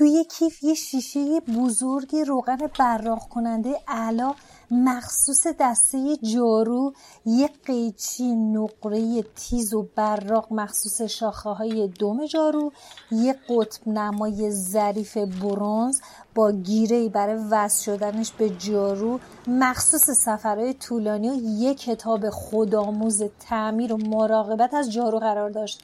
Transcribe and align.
توی 0.00 0.24
کیف 0.24 0.64
یه 0.64 0.74
شیشه 0.74 1.40
بزرگ 1.40 2.16
روغن 2.16 2.58
براق 2.78 3.28
کننده 3.28 3.80
علا 3.88 4.34
مخصوص 4.70 5.46
دسته 5.60 6.16
جارو 6.16 6.92
یه 7.26 7.50
قیچی 7.64 8.34
نقره 8.34 9.22
تیز 9.22 9.74
و 9.74 9.88
براق 9.96 10.52
مخصوص 10.52 11.02
شاخه 11.02 11.50
های 11.50 11.88
دوم 11.88 12.26
جارو 12.26 12.72
یه 13.10 13.32
قطب 13.48 13.88
نمای 13.88 14.50
ظریف 14.50 15.16
برونز 15.16 16.00
با 16.34 16.52
گیره 16.52 17.08
برای 17.08 17.44
وصل 17.50 17.84
شدنش 17.84 18.32
به 18.32 18.50
جارو 18.50 19.20
مخصوص 19.46 20.10
سفرهای 20.10 20.74
طولانی 20.74 21.30
و 21.30 21.34
یه 21.34 21.74
کتاب 21.74 22.30
خودآموز 22.30 23.22
تعمیر 23.40 23.92
و 23.92 23.96
مراقبت 23.96 24.74
از 24.74 24.92
جارو 24.92 25.18
قرار 25.18 25.50
داشت. 25.50 25.82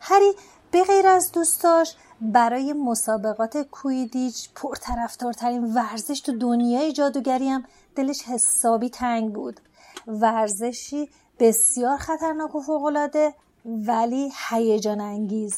هری 0.00 0.32
به 0.70 0.84
غیر 0.84 1.06
از 1.06 1.32
دوستاش 1.32 1.94
برای 2.20 2.72
مسابقات 2.72 3.56
کویدیچ 3.56 4.50
پرطرفدارترین 4.54 5.74
ورزش 5.74 6.20
تو 6.20 6.38
دنیای 6.38 6.92
جادوگری 6.92 7.48
هم 7.48 7.64
دلش 7.96 8.22
حسابی 8.22 8.90
تنگ 8.90 9.32
بود. 9.32 9.60
ورزشی 10.06 11.08
بسیار 11.38 11.98
خطرناک 11.98 12.54
و 12.54 12.60
فوقالعاده 12.60 13.34
ولی 13.64 14.32
هیجان 14.48 15.00
انگیز. 15.00 15.56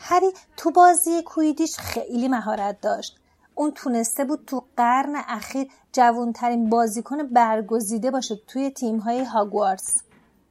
هری 0.00 0.32
تو 0.56 0.70
بازی 0.70 1.22
کویدیچ 1.22 1.78
خیلی 1.78 2.28
مهارت 2.28 2.80
داشت. 2.80 3.16
اون 3.54 3.70
تونسته 3.70 4.24
بود 4.24 4.44
تو 4.46 4.64
قرن 4.76 5.14
اخیر 5.28 5.68
جوانترین 5.92 6.70
بازیکن 6.70 7.26
برگزیده 7.26 8.10
باشه 8.10 8.36
توی 8.46 8.70
تیم‌های 8.70 9.24
هاگوارتس 9.24 10.02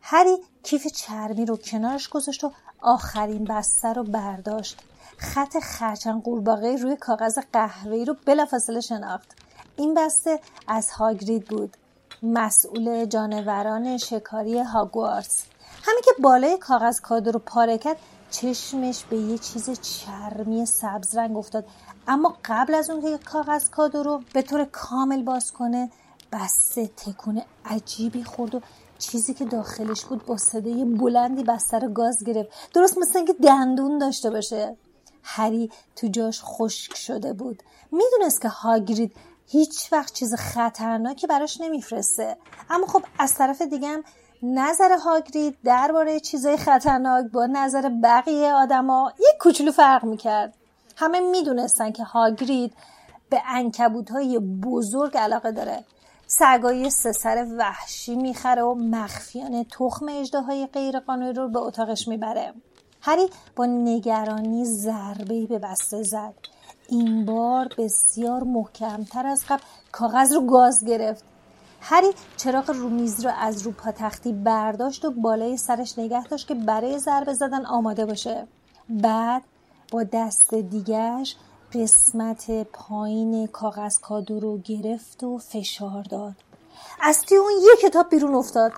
هری 0.01 0.38
کیف 0.63 0.88
چرمی 0.88 1.45
رو 1.45 1.57
کنارش 1.57 2.09
گذاشت 2.09 2.44
و 2.44 2.51
آخرین 2.81 3.44
بسته 3.44 3.94
رو 3.94 4.03
برداشت. 4.03 4.81
خط 5.18 5.59
خرچنگ 5.59 6.24
قورباغه 6.24 6.75
روی 6.75 6.96
کاغذ 6.96 7.40
قهوه‌ای 7.53 8.06
رو 8.06 8.16
بلافاصله 8.25 8.81
شناخت. 8.81 9.36
این 9.75 9.94
بسته 9.94 10.40
از 10.68 10.90
هاگرید 10.90 11.46
بود 11.46 11.78
مسئول 12.24 13.06
جانوران 13.06 13.97
شکاری 13.97 14.59
هاگوارتس. 14.59 15.44
همین 15.84 16.02
که 16.06 16.12
بالای 16.20 16.58
کاغذ 16.58 17.00
کادو 17.00 17.31
رو 17.31 17.40
پاره 17.40 17.78
کرد 17.78 17.97
چشمش 18.31 19.03
به 19.03 19.18
یه 19.18 19.38
چیز 19.38 19.80
چرمی 19.81 20.66
سبز 20.66 21.18
رنگ 21.18 21.38
افتاد. 21.38 21.66
اما 22.08 22.38
قبل 22.46 22.76
از 22.76 22.90
اون 22.90 23.02
که 23.02 23.18
کاغذ 23.18 23.70
کادو 23.70 24.03
رو 24.03 24.22
به 24.34 24.41
طور 24.41 24.66
کامل 24.66 25.24
باز 25.24 25.52
کنه 25.52 25.91
بسته 26.31 26.88
تکون 26.88 27.41
عجیبی 27.66 28.24
خورد 28.24 28.56
و 28.56 28.62
چیزی 29.00 29.34
که 29.34 29.46
داخلش 29.46 30.06
بود 30.06 30.26
با 30.26 30.38
صدای 30.38 30.86
بلندی 30.86 31.44
بستر 31.44 31.88
گاز 31.88 32.24
گرفت. 32.24 32.50
درست 32.74 32.97
مثل 32.97 33.18
اینکه 33.18 33.34
دندون 33.34 33.97
داشته 33.97 34.30
باشه. 34.30 34.78
هری 35.35 35.72
تو 35.95 36.07
جاش 36.07 36.41
خشک 36.44 36.95
شده 36.95 37.34
بود. 37.34 37.63
می‌دونست 37.91 38.41
که 38.41 38.47
هاگرید 38.47 39.16
هیچ 39.47 39.94
وقت 39.94 40.13
چیز 40.13 40.35
خطرناکی 40.35 41.28
براش 41.28 41.62
نمیفرسته. 41.62 42.38
اما 42.69 42.88
خب 42.88 43.03
از 43.19 43.35
طرف 43.35 43.62
دیگه 43.62 44.03
نظر 44.44 44.97
هاگرید 44.97 45.57
درباره 45.63 46.19
چیزای 46.19 46.57
خطرناک 46.57 47.25
با 47.25 47.45
نظر 47.45 47.91
بقیه 48.03 48.53
آدما 48.53 49.13
یک 49.19 49.38
کوچولو 49.40 49.72
فرق 49.72 50.06
می‌کرد. 50.06 50.53
همه 50.95 51.19
می‌دونستن 51.19 51.91
که 51.91 52.03
هاگرید 52.03 52.73
به 53.29 53.41
های 54.11 54.40
بزرگ 54.40 55.17
علاقه 55.17 55.51
داره. 55.51 55.84
سگای 56.28 56.90
سه 56.90 57.11
سر 57.11 57.47
وحشی 57.57 58.16
می‌خره 58.16 58.61
و 58.61 58.75
مخفیانه 58.75 59.66
تخم 59.72 60.06
اجده 60.09 60.67
غیرقانونی 60.73 61.34
رو 61.34 61.50
به 61.50 61.59
اتاقش 61.59 62.07
می‌بره. 62.07 62.53
هری 63.01 63.29
با 63.55 63.65
نگرانی 63.65 64.65
ضربه 64.65 65.45
به 65.45 65.59
بسته 65.59 66.03
زد. 66.03 66.33
این 66.87 67.25
بار 67.25 67.67
بسیار 67.77 68.43
محکمتر 68.43 69.27
از 69.27 69.45
قبل 69.49 69.63
کاغذ 69.91 70.33
رو 70.33 70.41
گاز 70.45 70.85
گرفت. 70.85 71.23
هری 71.81 72.07
چراغ 72.37 72.69
رو 72.69 72.89
میز 72.89 73.25
رو 73.25 73.31
از 73.39 73.61
رو 73.61 73.71
پاتختی 73.71 74.33
برداشت 74.33 75.05
و 75.05 75.11
بالای 75.11 75.57
سرش 75.57 75.99
نگه 75.99 76.23
داشت 76.23 76.47
که 76.47 76.55
برای 76.55 76.99
ضربه 76.99 77.33
زدن 77.33 77.65
آماده 77.65 78.05
باشه. 78.05 78.47
بعد 78.89 79.43
با 79.91 80.03
دست 80.03 80.53
دیگهش 80.53 81.35
قسمت 81.73 82.63
پایین 82.63 83.47
کاغذ 83.47 83.99
کادو 83.99 84.39
رو 84.39 84.57
گرفت 84.57 85.23
و 85.23 85.37
فشار 85.37 86.03
داد. 86.03 86.35
از 87.01 87.21
توی 87.21 87.37
اون 87.37 87.51
یه 87.63 87.89
کتاب 87.89 88.09
بیرون 88.09 88.35
افتاد. 88.35 88.71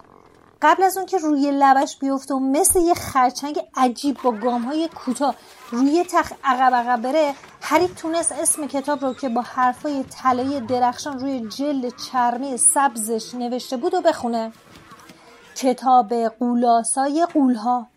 قبل 0.61 0.83
از 0.83 0.97
اون 0.97 1.05
که 1.05 1.17
روی 1.17 1.51
لبش 1.51 1.97
بیفته 1.97 2.33
و 2.33 2.39
مثل 2.39 2.79
یه 2.79 2.94
خرچنگ 2.94 3.59
عجیب 3.75 4.17
با 4.23 4.31
گام 4.31 4.61
های 4.61 4.89
کوتاه 4.95 5.35
روی 5.72 6.05
تخت 6.11 6.33
عقب 6.44 6.75
عقب 6.75 7.01
بره 7.01 7.33
هری 7.61 7.88
تونست 7.88 8.31
اسم 8.31 8.67
کتاب 8.67 9.05
رو 9.05 9.13
که 9.13 9.29
با 9.29 9.41
حرفای 9.41 10.03
طلایی 10.03 10.59
درخشان 10.59 11.19
روی 11.19 11.47
جلد 11.50 11.94
چرمی 11.95 12.57
سبزش 12.57 13.36
نوشته 13.36 13.77
بود 13.77 13.94
و 13.94 14.01
بخونه. 14.01 14.51
کتاب 15.56 16.13
قولاسای 16.13 17.27
قولها. 17.33 17.88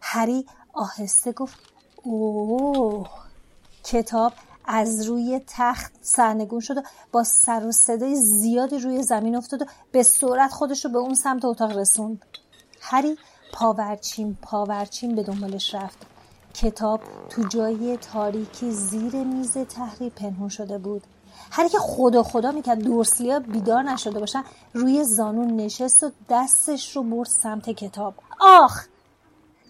هری 0.00 0.46
آهسته 0.72 1.32
گفت 1.32 1.58
اوه 2.02 3.08
کتاب 3.84 4.32
از 4.66 5.06
روی 5.06 5.40
تخت 5.46 5.92
سرنگون 6.02 6.60
شد 6.60 6.78
و 6.78 6.82
با 7.12 7.24
سر 7.24 7.66
و 7.66 7.72
صدای 7.72 8.16
زیادی 8.16 8.78
روی 8.78 9.02
زمین 9.02 9.36
افتاد 9.36 9.62
و 9.62 9.64
به 9.92 10.02
سرعت 10.02 10.50
خودش 10.50 10.84
رو 10.84 10.90
به 10.90 10.98
اون 10.98 11.14
سمت 11.14 11.44
اتاق 11.44 11.78
رسوند. 11.78 12.22
هری 12.80 13.18
پاورچین 13.52 14.36
پاورچین 14.42 15.14
به 15.14 15.22
دنبالش 15.22 15.74
رفت. 15.74 15.98
کتاب 16.54 17.00
تو 17.30 17.42
جای 17.42 17.96
تاریکی 17.96 18.70
زیر 18.70 19.24
میز 19.24 19.58
تحریر 19.58 20.12
پنهون 20.12 20.48
شده 20.48 20.78
بود. 20.78 21.02
هری 21.50 21.68
که 21.68 21.78
خدا 21.78 22.22
خدا 22.22 22.52
می‌کرد 22.52 22.78
دورسلیا 22.78 23.40
بیدار 23.40 23.82
نشده 23.82 24.20
باشن 24.20 24.44
روی 24.74 25.04
زانون 25.04 25.56
نشست 25.56 26.04
و 26.04 26.10
دستش 26.28 26.96
رو 26.96 27.02
برد 27.02 27.28
سمت 27.28 27.70
کتاب. 27.70 28.14
آخ! 28.40 28.86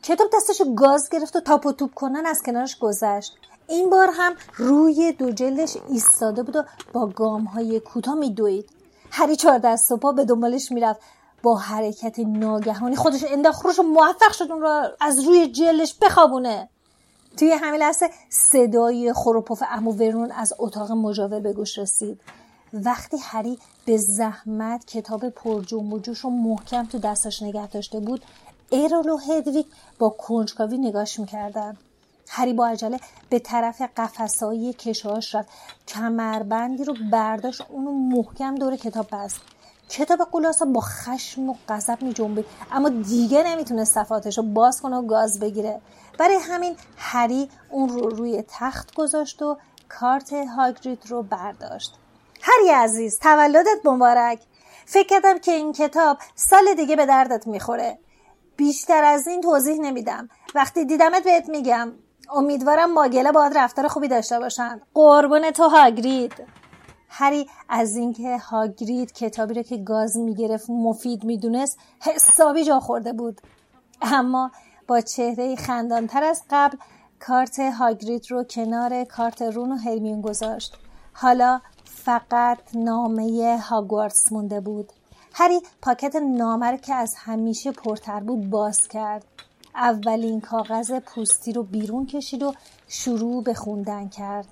کتاب 0.03 0.29
دستش 0.35 0.63
گاز 0.77 1.09
گرفت 1.13 1.37
و 1.37 1.41
تاپ 1.41 1.67
و 1.67 1.73
توپ 1.73 1.95
کنن 1.95 2.27
از 2.27 2.43
کنارش 2.47 2.79
گذشت. 2.79 3.37
این 3.69 3.91
بار 3.91 4.11
هم 4.13 4.35
روی 4.57 5.13
دو 5.13 5.31
جلدش 5.31 5.77
ایستاده 5.89 6.43
بود 6.43 6.57
و 6.57 6.63
با 6.93 7.07
گام 7.07 7.45
های 7.45 7.81
کوتاه 7.81 8.15
میدوید. 8.15 8.69
هری 9.11 9.37
چهار 9.37 9.59
دست 9.59 9.93
و 9.93 9.97
پا 9.97 10.13
به 10.13 10.25
دنبالش 10.25 10.73
می‌رفت. 10.73 11.01
با 11.43 11.57
حرکت 11.57 12.19
ناگهانی 12.19 12.97
خودش 12.97 13.25
انداخت 13.29 13.65
روش 13.65 13.79
موفق 13.79 14.33
شد 14.33 14.53
اون 14.53 14.61
را 14.61 14.91
از 15.01 15.21
روی 15.21 15.49
جلش 15.49 15.95
بخوابونه. 16.03 16.69
توی 17.37 17.53
همین 17.53 17.81
لحظه 17.81 18.11
صدای 18.31 19.13
خروپف 19.13 19.63
امو 19.71 19.93
ورون 19.93 20.31
از 20.31 20.53
اتاق 20.59 20.93
مجاور 20.93 21.41
به 21.41 21.53
گوش 21.53 21.79
رسید. 21.79 22.21
وقتی 22.73 23.17
هری 23.17 23.59
به 23.85 23.97
زحمت 23.97 24.87
کتاب 24.87 25.29
پر 25.29 25.63
جنب 25.63 25.93
و 25.93 25.99
جوش 25.99 26.19
رو 26.19 26.31
محکم 26.31 26.85
تو 26.85 26.99
دستش 26.99 27.43
نگه 27.43 27.69
داشته 27.69 28.01
بود 28.01 28.25
ایرول 28.71 29.09
و 29.09 29.17
هدویک 29.17 29.67
با 29.99 30.09
کنجکاوی 30.09 30.79
نگاش 30.79 31.21
می‌کردن. 31.21 31.77
هری 32.29 32.53
با 32.53 32.67
عجله 32.67 33.01
به 33.31 33.39
طرف 33.39 33.83
قفسایی 33.97 34.73
کشاش 34.73 35.35
رفت. 35.35 35.49
کمربندی 35.89 36.85
رو 36.85 36.95
برداشت 37.13 37.63
اونو 37.69 37.93
محکم 37.93 38.55
دور 38.55 38.77
کتاب 38.77 39.07
بست. 39.13 39.41
کتاب 39.89 40.19
قولاسا 40.19 40.65
با 40.65 40.81
خشم 40.81 41.49
و 41.49 41.55
غضب 41.69 42.03
می 42.03 42.45
اما 42.73 42.89
دیگه 42.89 43.43
نمی‌تونه 43.43 43.85
صفاتش 43.85 44.39
رو 44.39 44.45
باز 44.45 44.81
کنه 44.81 44.97
و 44.97 45.03
گاز 45.03 45.41
بگیره. 45.41 45.81
برای 46.19 46.37
همین 46.37 46.77
هری 46.97 47.51
اون 47.71 47.89
رو 47.89 48.11
روی 48.11 48.45
تخت 48.49 48.95
گذاشت 48.95 49.43
و 49.43 49.59
کارت 49.89 50.33
هاگرید 50.33 51.03
رو 51.09 51.23
برداشت. 51.23 51.95
هری 52.43 52.69
عزیز 52.71 53.19
تولدت 53.19 53.79
مبارک. 53.85 54.41
فکر 54.87 55.07
کردم 55.07 55.39
که 55.39 55.53
این 55.53 55.73
کتاب 55.73 56.19
سال 56.35 56.75
دیگه 56.77 56.97
به 56.97 57.07
دردت 57.07 57.47
می‌خوره. 57.47 57.99
بیشتر 58.57 59.05
از 59.05 59.27
این 59.27 59.41
توضیح 59.41 59.81
نمیدم. 59.81 60.29
وقتی 60.55 60.85
دیدمت 60.85 61.25
بهت 61.25 61.49
میگم. 61.49 61.93
امیدوارم 62.35 62.93
ماگله 62.93 63.33
باید 63.33 63.59
رفتار 63.59 63.89
خوبی 63.89 64.09
داشته 64.09 64.39
باشن. 64.39 64.81
قربون 64.95 65.51
تو 65.51 65.69
هاگرید. 65.69 66.33
هری 67.09 67.47
از 67.69 67.97
اینکه 67.97 68.39
هاگرید 68.39 69.13
کتابی 69.13 69.55
رو 69.55 69.63
که 69.63 69.77
گاز 69.77 70.17
می‌گرفت 70.17 70.71
مفید 70.71 71.25
می‌دونست 71.25 71.79
حسابی 72.01 72.65
جا 72.65 72.81
خورده 72.81 73.13
بود. 73.13 73.41
اما 74.03 74.51
با 74.89 75.01
چهره 75.01 75.57
خندانتر 75.57 76.25
از 76.25 76.43
قبل 76.51 76.77
کارت 77.21 77.59
هاگرید 77.59 78.31
رو 78.31 78.45
کنار 78.45 79.05
کارت 79.05 79.43
رون 79.43 79.73
و 79.73 79.77
هرمیون 79.77 80.21
گذاشت. 80.21 80.77
حالا 81.13 81.61
فقط 81.85 82.59
نامه 82.75 83.59
هاگوارتس 83.59 84.33
مونده 84.33 84.61
بود. 84.61 84.93
هری 85.35 85.61
پاکت 85.83 86.17
نامه 86.17 86.79
که 86.79 86.95
از 86.95 87.15
همیشه 87.19 87.73
پرتر 87.73 88.21
بود 88.21 88.51
باز 88.51 88.89
کرد. 88.89 89.25
اولین 89.77 90.41
کاغذ 90.41 90.93
پوستی 90.93 91.53
رو 91.53 91.63
بیرون 91.63 92.07
کشید 92.07 92.43
و 92.43 92.55
شروع 92.89 93.43
به 93.43 93.55
خوندن 93.55 94.09
کرد 94.09 94.47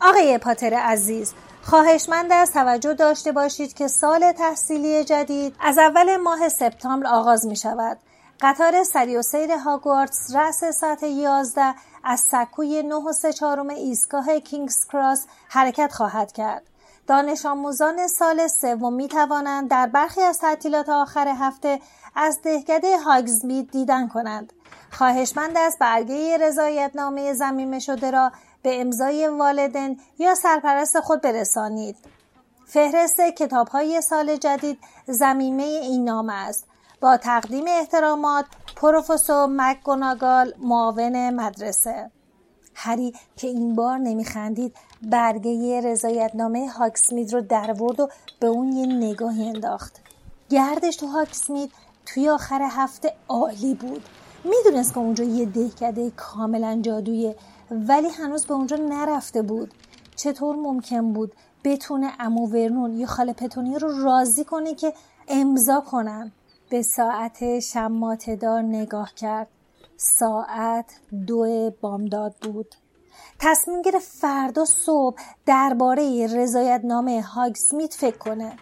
آقای 0.00 0.38
پاتر 0.38 0.74
عزیز 0.74 1.34
خواهشمند 1.62 2.32
از 2.32 2.52
توجه 2.52 2.94
داشته 2.94 3.32
باشید 3.32 3.74
که 3.74 3.88
سال 3.88 4.32
تحصیلی 4.32 5.04
جدید 5.04 5.54
از 5.60 5.78
اول 5.78 6.16
ماه 6.16 6.48
سپتامبر 6.48 7.06
آغاز 7.06 7.46
می 7.46 7.56
شود. 7.56 7.98
قطار 8.40 8.84
سری 8.84 9.16
و 9.16 9.22
سیر 9.22 9.50
هاگوارتس 9.50 10.34
رأس 10.34 10.64
ساعت 10.64 11.02
11 11.02 11.74
از 12.04 12.20
سکوی 12.20 12.82
9 12.82 12.94
و 12.94 13.12
3 13.12 13.32
چهارم 13.32 13.68
ایستگاه 13.68 14.40
کینگز 14.40 14.86
کراس 14.92 15.26
حرکت 15.48 15.92
خواهد 15.92 16.32
کرد. 16.32 16.62
دانش 17.06 17.46
آموزان 17.46 18.06
سال 18.06 18.46
سوم 18.46 18.92
می 18.92 19.08
توانند 19.08 19.70
در 19.70 19.86
برخی 19.86 20.20
از 20.20 20.38
تعطیلات 20.38 20.88
آخر 20.88 21.28
هفته 21.28 21.80
از 22.14 22.42
دهکده 22.42 22.98
هاگزمید 22.98 23.70
دیدن 23.70 24.08
کنند. 24.08 24.52
خواهشمند 24.90 25.56
است 25.56 25.78
برگه 25.78 26.38
رضایت 26.38 26.90
نامه 26.94 27.32
زمینه 27.32 27.78
شده 27.78 28.10
را 28.10 28.32
به 28.62 28.80
امضای 28.80 29.28
والدین 29.28 30.00
یا 30.18 30.34
سرپرست 30.34 31.00
خود 31.00 31.20
برسانید. 31.20 31.96
فهرست 32.66 33.20
کتاب 33.20 33.68
های 33.68 34.00
سال 34.00 34.36
جدید 34.36 34.78
زمینه 35.06 35.62
این 35.62 36.04
نامه 36.04 36.32
است. 36.32 36.66
با 37.00 37.16
تقدیم 37.16 37.64
احترامات 37.68 38.44
پروفسور 38.76 39.48
مکگوناگال 39.50 40.54
معاون 40.58 41.30
مدرسه 41.30 42.10
هری 42.74 43.14
که 43.36 43.46
این 43.48 43.74
بار 43.74 43.98
نمیخندید 43.98 44.76
برگه 45.02 45.80
رضایتنامه 45.80 46.68
هاکسمید 46.68 47.32
رو 47.32 47.40
درورد 47.40 48.00
و 48.00 48.08
به 48.40 48.46
اون 48.46 48.72
یه 48.72 48.86
نگاهی 48.86 49.48
انداخت 49.48 49.96
گردش 50.48 50.96
تو 50.96 51.06
هاکسمید 51.06 51.72
توی 52.06 52.28
آخر 52.28 52.68
هفته 52.70 53.12
عالی 53.28 53.74
بود 53.74 54.02
می‌دونست 54.48 54.94
که 54.94 54.98
اونجا 54.98 55.24
یه 55.24 55.44
دهکده 55.44 56.10
کاملا 56.10 56.78
جادویه 56.82 57.36
ولی 57.70 58.08
هنوز 58.08 58.46
به 58.46 58.54
اونجا 58.54 58.76
نرفته 58.76 59.42
بود. 59.42 59.74
چطور 60.16 60.56
ممکن 60.56 61.12
بود 61.12 61.32
بتونه 61.64 62.12
امو 62.20 62.46
ورنون 62.46 62.96
یا 62.96 63.06
خاله 63.06 63.32
پتونی 63.32 63.78
رو 63.78 64.04
راضی 64.04 64.44
کنه 64.44 64.74
که 64.74 64.92
امضا 65.28 65.80
کنن؟ 65.80 66.32
به 66.70 66.82
ساعت 66.82 67.58
شماتدار 67.58 68.62
نگاه 68.62 69.14
کرد. 69.14 69.48
ساعت 69.96 71.00
دو 71.26 71.70
بامداد 71.80 72.34
بود. 72.42 72.74
تصمیم 73.38 73.82
گرفت 73.82 74.12
فردا 74.20 74.64
صبح 74.64 75.16
درباره 75.46 76.26
رضایت 76.26 76.80
نامه 76.84 77.22
هاگسمیت 77.22 77.94
فکر 77.94 78.18
کنه. 78.18 78.56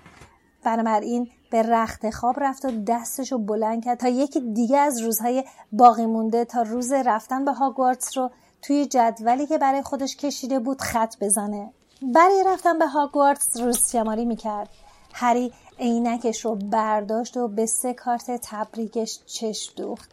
بنابراین 0.64 1.28
به 1.50 1.62
رخت 1.62 2.10
خواب 2.10 2.40
رفت 2.40 2.64
و 2.64 2.70
دستش 2.87 3.32
رو 3.32 3.38
بلند 3.38 3.84
کرد 3.84 3.98
تا 3.98 4.08
یکی 4.08 4.40
دیگه 4.40 4.78
از 4.78 5.00
روزهای 5.00 5.44
باقی 5.72 6.06
مونده 6.06 6.44
تا 6.44 6.62
روز 6.62 6.93
رفتن 6.93 7.44
به 7.44 7.52
هاگوارتس 7.52 8.19
رو 8.19 8.31
توی 8.62 8.87
جدولی 8.87 9.46
که 9.46 9.58
برای 9.58 9.82
خودش 9.82 10.16
کشیده 10.16 10.58
بود 10.58 10.81
خط 10.81 11.14
بزنه. 11.20 11.70
برای 12.02 12.44
رفتن 12.46 12.78
به 12.78 12.87
هاگوارتس 12.87 13.56
روز 13.56 13.90
شماری 13.93 14.25
می‌کرد. 14.25 14.69
هری 15.12 15.52
عینکش 15.78 16.44
رو 16.44 16.54
برداشت 16.54 17.37
و 17.37 17.48
به 17.48 17.66
سه 17.66 17.94
کارت 17.94 18.40
تبریکش 18.43 19.20
چشم 19.26 19.72
دوخت. 19.76 20.10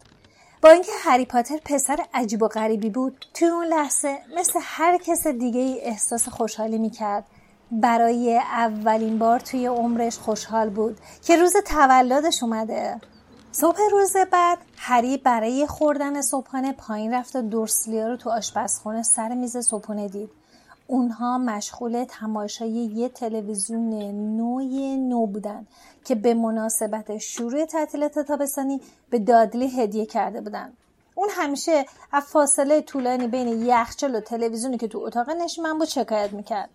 با 0.61 0.69
اینکه 0.69 0.91
هری 1.03 1.25
پاتر 1.25 1.59
پسر 1.65 1.99
عجیب 2.13 2.43
و 2.43 2.47
غریبی 2.47 2.89
بود 2.89 3.25
توی 3.33 3.47
اون 3.47 3.65
لحظه 3.65 4.17
مثل 4.37 4.59
هر 4.61 4.97
کس 4.97 5.27
دیگه 5.27 5.59
ای 5.59 5.81
احساس 5.81 6.29
خوشحالی 6.29 6.77
می‌کرد. 6.77 7.25
برای 7.81 8.37
اولین 8.37 9.19
بار 9.19 9.39
توی 9.39 9.65
عمرش 9.65 10.17
خوشحال 10.17 10.69
بود 10.69 10.97
که 11.21 11.35
روز 11.35 11.53
تولدش 11.65 12.43
اومده. 12.43 13.01
صبح 13.51 13.77
روز 13.91 14.13
بعد 14.31 14.57
هری 14.77 15.17
برای 15.17 15.67
خوردن 15.67 16.21
صبحانه 16.21 16.73
پایین 16.73 17.13
رفت 17.13 17.35
و 17.35 17.41
دورسلیا 17.41 18.07
رو 18.07 18.17
تو 18.17 18.29
آشپزخونه 18.29 19.03
سر 19.03 19.29
میز 19.35 19.57
صبحونه 19.57 20.07
دید. 20.07 20.29
اونها 20.87 21.37
مشغول 21.37 22.05
تماشای 22.09 22.69
یه 22.69 23.09
تلویزیون 23.09 23.89
نوی 24.37 24.97
نو 24.97 25.25
بودن 25.25 25.67
که 26.05 26.15
به 26.15 26.33
مناسبت 26.33 27.17
شروع 27.17 27.65
تعطیلات 27.65 28.19
تابستانی 28.19 28.81
به 29.09 29.19
دادلی 29.19 29.67
هدیه 29.67 30.05
کرده 30.05 30.41
بودن. 30.41 30.73
اون 31.15 31.29
همیشه 31.31 31.85
از 32.11 32.23
فاصله 32.23 32.81
طولانی 32.81 33.27
بین 33.27 33.65
یخچال 33.65 34.15
و 34.15 34.19
تلویزیونی 34.19 34.77
که 34.77 34.87
تو 34.87 34.99
اتاق 34.99 35.29
نشیمن 35.29 35.77
بود 35.77 35.87
شکایت 35.87 36.33
می‌کرد. 36.33 36.69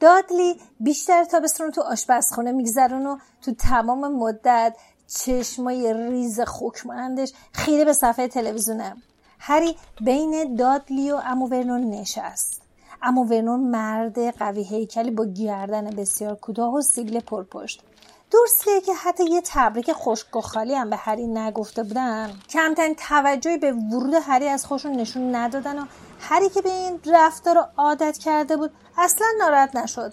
دادلی 0.00 0.60
بیشتر 0.80 1.24
تابستون 1.24 1.70
تو 1.70 1.80
آشپزخونه 1.80 2.52
میگذرون 2.52 3.06
و 3.06 3.18
تو 3.42 3.54
تمام 3.54 4.12
مدت 4.12 4.76
چشمای 5.08 5.94
ریز 5.94 6.40
خوکمندش 6.40 7.32
خیره 7.52 7.84
به 7.84 7.92
صفحه 7.92 8.28
تلویزیونه 8.28 8.96
هری 9.38 9.76
بین 10.00 10.54
دادلی 10.54 11.12
و 11.12 11.20
امو 11.24 11.46
ورنون 11.48 11.90
نشست. 11.90 12.62
اما 13.02 13.24
ورنون 13.24 13.60
مرد 13.60 14.38
قوی 14.38 14.64
هیکلی 14.64 15.10
با 15.10 15.24
گردن 15.24 15.90
بسیار 15.90 16.34
کوتاه 16.34 16.74
و 16.74 16.82
سیگل 16.82 17.20
پرپشت. 17.20 17.82
درسته 18.30 18.80
که 18.80 18.94
حتی 18.94 19.24
یه 19.24 19.42
تبریک 19.44 19.92
خشک 19.92 20.36
و 20.36 20.40
خالی 20.40 20.74
هم 20.74 20.90
به 20.90 20.96
هری 20.96 21.26
نگفته 21.26 21.82
بودن. 21.82 22.32
کمترین 22.50 22.94
توجهی 22.94 23.58
به 23.58 23.72
ورود 23.72 24.14
هری 24.14 24.48
از 24.48 24.66
خودشون 24.66 24.92
نشون 24.92 25.34
ندادن 25.34 25.78
و 25.78 25.84
هری 26.20 26.48
که 26.48 26.62
به 26.62 26.72
این 26.72 27.00
رفتار 27.06 27.68
عادت 27.76 28.18
کرده 28.18 28.56
بود 28.56 28.70
اصلا 28.98 29.26
ناراحت 29.38 29.76
نشد. 29.76 30.12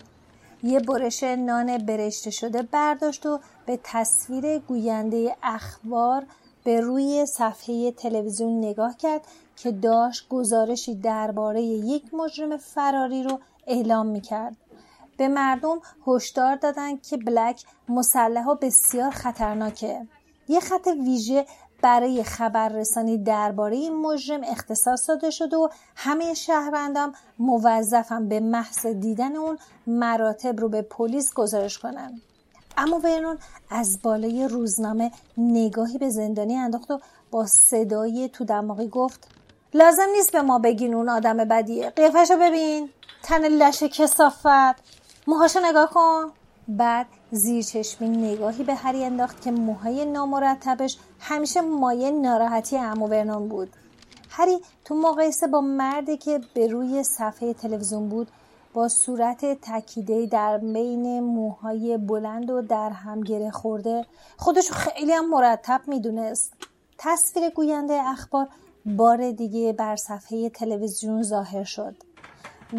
یه 0.63 0.79
برش 0.79 1.24
نان 1.24 1.77
برشته 1.77 2.31
شده 2.31 2.62
برداشت 2.62 3.25
و 3.25 3.39
به 3.65 3.79
تصویر 3.83 4.59
گوینده 4.59 5.35
اخبار 5.43 6.25
به 6.63 6.81
روی 6.81 7.25
صفحه 7.25 7.91
تلویزیون 7.91 8.57
نگاه 8.57 8.97
کرد 8.97 9.21
که 9.55 9.71
داشت 9.71 10.29
گزارشی 10.29 10.95
درباره 10.95 11.62
یک 11.62 12.13
مجرم 12.13 12.57
فراری 12.57 13.24
رو 13.24 13.39
اعلام 13.67 14.05
می‌کرد. 14.05 14.55
به 15.17 15.27
مردم 15.27 15.81
هشدار 16.07 16.55
دادند 16.55 17.01
که 17.01 17.17
بلک 17.17 17.63
مسلح 17.89 18.47
و 18.47 18.55
بسیار 18.55 19.12
خطرناکه. 19.12 20.07
یه 20.47 20.59
خط 20.59 20.88
ویژه 20.88 21.45
برای 21.82 22.24
خبررسانی 22.24 23.17
درباره 23.17 23.75
این 23.75 23.96
مجرم 23.96 24.41
اختصاص 24.44 25.10
داده 25.10 25.29
شده 25.29 25.58
و 25.58 25.70
همه 25.96 26.34
شهروندان 26.34 27.15
موظفم 27.39 28.29
به 28.29 28.39
محض 28.39 28.86
دیدن 28.86 29.36
اون 29.36 29.58
مراتب 29.88 30.60
رو 30.60 30.70
به 30.70 30.82
پلیس 30.82 31.34
گزارش 31.34 31.79
کنند 31.79 32.22
اما 32.77 33.00
ورنون 33.00 33.38
از 33.70 34.01
بالای 34.01 34.48
روزنامه 34.48 35.12
نگاهی 35.38 35.98
به 35.98 36.10
زندانی 36.10 36.55
انداخت 36.55 36.91
و 36.91 37.00
با 37.32 37.46
صدای 37.46 38.29
تو 38.34 38.46
دماغی 38.46 38.88
گفت 38.88 39.27
لازم 39.74 40.08
نیست 40.15 40.32
به 40.32 40.41
ما 40.41 40.60
بگین 40.60 40.96
اون 40.96 41.10
آدم 41.10 41.38
بدیه. 41.38 41.89
قیافشو 41.89 42.38
ببین. 42.38 42.89
تن 43.24 43.48
لش 43.48 43.84
کسافت. 43.84 44.75
موهاشو 45.27 45.60
نگاه 45.60 45.89
کن. 45.89 46.32
بعد 46.67 47.05
زیر 47.32 47.63
چشمی 47.63 48.10
نگاهی 48.10 48.63
به 48.63 48.75
هری 48.75 49.03
انداخت 49.03 49.41
که 49.41 49.51
موهای 49.51 50.05
نامرتبش 50.05 50.98
همیشه 51.20 51.62
مایه 51.62 52.12
ناراحتی 52.12 52.77
امو 52.77 53.08
ورنون 53.08 53.48
بود. 53.48 53.70
هری 54.29 54.60
تو 54.86 54.96
مقایسه 54.96 55.48
با 55.48 55.62
مردی 55.62 56.17
که 56.17 56.41
به 56.53 56.67
روی 56.67 57.03
صفحه 57.03 57.53
تلویزیون 57.53 58.10
بود 58.10 58.27
با 58.74 58.88
صورت 58.88 59.46
تکیده 59.62 60.25
در 60.25 60.58
بین 60.58 61.20
موهای 61.20 61.98
بلند 61.98 62.50
و 62.50 62.62
در 62.62 62.89
هم 62.89 63.22
گره 63.22 63.51
خورده 63.51 64.05
خودشو 64.38 64.74
خیلی 64.74 65.13
هم 65.13 65.29
مرتب 65.29 65.82
می‌دونست. 65.88 66.53
تصویر 66.98 67.50
گوینده 67.50 67.94
اخبار 67.94 68.48
بار 68.86 69.32
دیگه 69.32 69.74
بر 69.74 69.96
صفحه 69.96 70.50
تلویزیون 70.50 71.24
ظاهر 71.24 71.63
شد. 71.63 71.96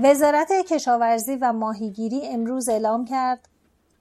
وزارت 0.03 0.53
کشاورزی 0.53 1.37
و 1.37 1.53
ماهیگیری 1.53 2.27
امروز 2.27 2.69
اعلام 2.69 3.05
کرد 3.05 3.49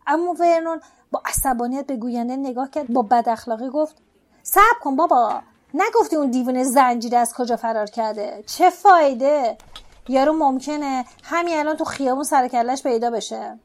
اما 0.08 0.34
ورنون 0.40 0.82
با 1.12 1.22
عصبانیت 1.26 1.88
به 1.88 1.96
گوینده 1.96 2.36
نگاه 2.36 2.70
کرد 2.70 2.88
با 2.88 3.02
بد 3.02 3.30
اخلاقی 3.30 3.70
گفت 3.70 3.96
صبر 4.44 4.80
کن 4.82 4.96
بابا 4.96 5.42
نگفتی 5.74 6.16
اون 6.16 6.32
دیوونه 6.32 6.64
زنجیره 6.64 7.18
از 7.18 7.34
کجا 7.34 7.56
فرار 7.56 7.86
کرده؟ 7.86 8.44
چه 8.48 8.70
فایده؟ 8.70 9.58
یارو 10.10 10.34
ممکنه 10.34 11.06
همین 11.24 11.58
الان 11.58 11.76
تو 11.76 11.84
خیابون 11.84 12.24
سرکلش 12.24 12.84
پیدا 12.84 13.10
بشه. 13.10 13.60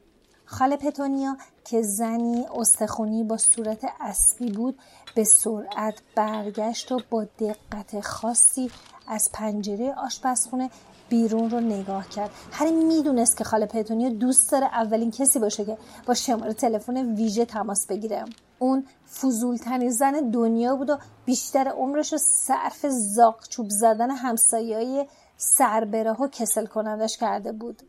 خاله 0.45 0.77
پتونیا 0.77 1.37
که 1.65 1.81
زنی 1.81 2.45
استخونی 2.55 3.23
با 3.23 3.37
صورت 3.37 3.85
اسبی 4.01 4.51
بود 4.51 4.79
به 5.15 5.23
سرعت 5.23 5.95
برگشت 6.15 6.91
و 6.91 6.99
با 7.09 7.23
دقت 7.23 8.01
خاصی 8.01 8.71
از 9.07 9.29
پنجره 9.33 9.93
آشپزخونه 9.97 10.69
بیرون 11.11 11.49
رو 11.49 11.59
نگاه 11.59 12.09
کرد. 12.09 12.29
هری 12.51 12.71
می‌دونست 12.71 13.37
که 13.37 13.43
خاله 13.43 13.65
پتونیا 13.65 14.09
دوست 14.09 14.51
داره 14.51 14.65
اولین 14.65 15.11
کسی 15.11 15.39
باشه 15.39 15.65
که 15.65 15.77
با 16.05 16.13
شماره 16.13 16.53
تلفن 16.53 17.15
ویژه 17.15 17.45
تماس 17.45 17.87
بگیره. 17.87 18.25
اون 18.59 18.85
فضولترین 19.21 19.89
زن 19.89 20.29
دنیا 20.29 20.75
بود 20.75 20.89
و 20.89 20.97
بیشتر 21.25 21.67
عمرش 21.67 22.13
رو 22.13 22.19
صرف 22.21 22.85
زاق 22.89 23.47
چوب 23.47 23.69
زدن 23.69 24.11
همسایه 24.11 25.07
سربره 25.37 26.11
و 26.11 26.27
کسل 26.27 26.65
کنندش 26.65 27.17
کرده 27.17 27.51
بود. 27.51 27.81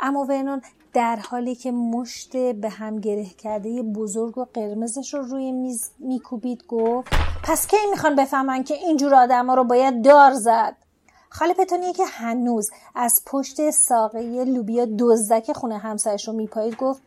اما 0.00 0.24
ورنون 0.24 0.62
در 0.92 1.16
حالی 1.16 1.54
که 1.54 1.72
مشت 1.72 2.36
به 2.36 2.68
هم 2.68 3.00
گره 3.00 3.24
کرده 3.24 3.82
بزرگ 3.82 4.38
و 4.38 4.46
قرمزش 4.54 5.14
رو 5.14 5.22
روی 5.22 5.52
میز 5.52 5.90
میکوبید 5.98 6.64
گفت 6.68 7.08
پس 7.44 7.66
کی 7.66 7.76
می‌خوان 7.90 8.16
بفهمن 8.16 8.64
که 8.64 8.74
اینجور 8.74 9.14
آدم 9.14 9.46
ها 9.46 9.54
رو 9.54 9.64
باید 9.64 10.04
دار 10.04 10.32
زد؟ 10.32 10.76
خاله 11.30 11.54
پتونیه 11.54 11.92
که 11.92 12.04
هنوز 12.06 12.70
از 12.94 13.22
پشت 13.26 13.70
ساقه 13.70 14.44
لوبیا 14.44 14.86
دزدک 14.98 15.52
خونه 15.52 15.78
همسایش 15.78 16.28
رو 16.28 16.34
میپایید 16.34 16.76
گفت 16.76 17.02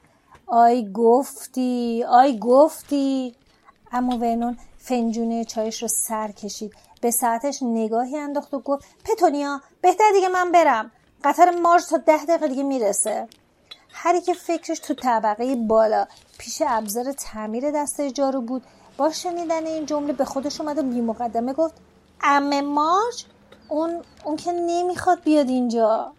آی 0.48 0.92
گفتی 0.94 2.04
آی 2.10 2.40
گفتی. 2.40 3.36
اما 3.92 4.18
ورنون 4.18 4.58
فنجونه 4.78 5.46
چایش 5.46 5.82
رو 5.82 5.88
سر 5.88 6.32
کشید. 6.32 6.74
به 7.01 7.12
ساعتش 7.12 7.60
نگاهی 7.63 8.18
انداخت 8.18 8.54
و 8.54 8.60
گفت 8.60 8.86
پتونیا 9.06 9.62
بهتر 9.82 10.12
دیگه 10.13 10.28
من 10.28 10.51
برم. 10.51 10.92
قطار 11.24 11.50
مارج 11.50 11.86
تا 11.86 11.98
ده 11.98 12.25
دقیقه 12.25 12.48
دیگه 12.48 12.63
می‌رسه. 12.63 13.28
هری 13.94 14.22
که 14.22 14.34
فکرش 14.34 14.80
تو 14.80 14.94
طبقه 14.94 15.56
بالا 15.56 16.08
پیش 16.38 16.62
ابزار 16.68 17.12
تعمیر 17.12 17.72
دسته 17.72 18.12
جارو 18.12 18.42
بود. 18.42 18.63
با 18.98 19.12
شنیدن 19.12 19.66
این 19.66 19.86
جمله 19.86 20.13
به 20.13 20.25
خودش 20.25 20.62
اومد 20.62 20.78
و 20.78 20.82
بی 20.82 21.01
مقدمه 21.01 21.54
گفت 21.54 21.74
ام 22.24 22.62
مارج 22.62 23.25
اون 23.72 24.01
اون 24.24 24.36
که 24.36 24.51
نمی‌خواد 24.51 25.24
بیاد 25.24 25.50
اینجا. 25.50 26.12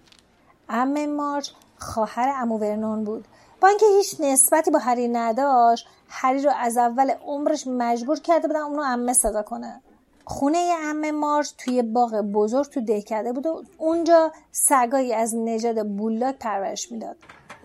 ام 0.68 1.06
مارج 1.06 1.50
خواهر 1.78 2.34
امو 2.36 2.58
ورنون 2.58 3.04
بود. 3.04 3.24
با 3.60 3.68
اینکه 3.68 3.86
هیچ 3.96 4.16
نسبتی 4.20 4.70
با 4.70 4.78
هری 4.78 5.08
نداشت 5.08 5.86
هری 6.08 6.42
رو 6.42 6.52
از 6.58 6.76
اول 6.76 7.10
عمرش 7.10 7.66
مجبور 7.66 8.20
کرده 8.20 8.48
بودن 8.48 8.60
اونو 8.60 8.82
امه 8.82 9.12
صدا 9.12 9.42
کنه. 9.42 9.80
خونه 10.24 10.58
ام 10.82 11.10
مارج 11.10 11.52
توی 11.58 11.82
باغ 11.82 12.20
بزرگ 12.20 12.66
تو 12.66 12.80
دهکده 12.80 13.32
بود 13.32 13.46
و 13.46 13.62
اونجا 13.78 14.32
سگایی 14.52 15.14
از 15.14 15.34
نژاد 15.34 15.86
بولاک 15.86 16.38
پرورش 16.38 16.92
می‌داد. 16.92 17.16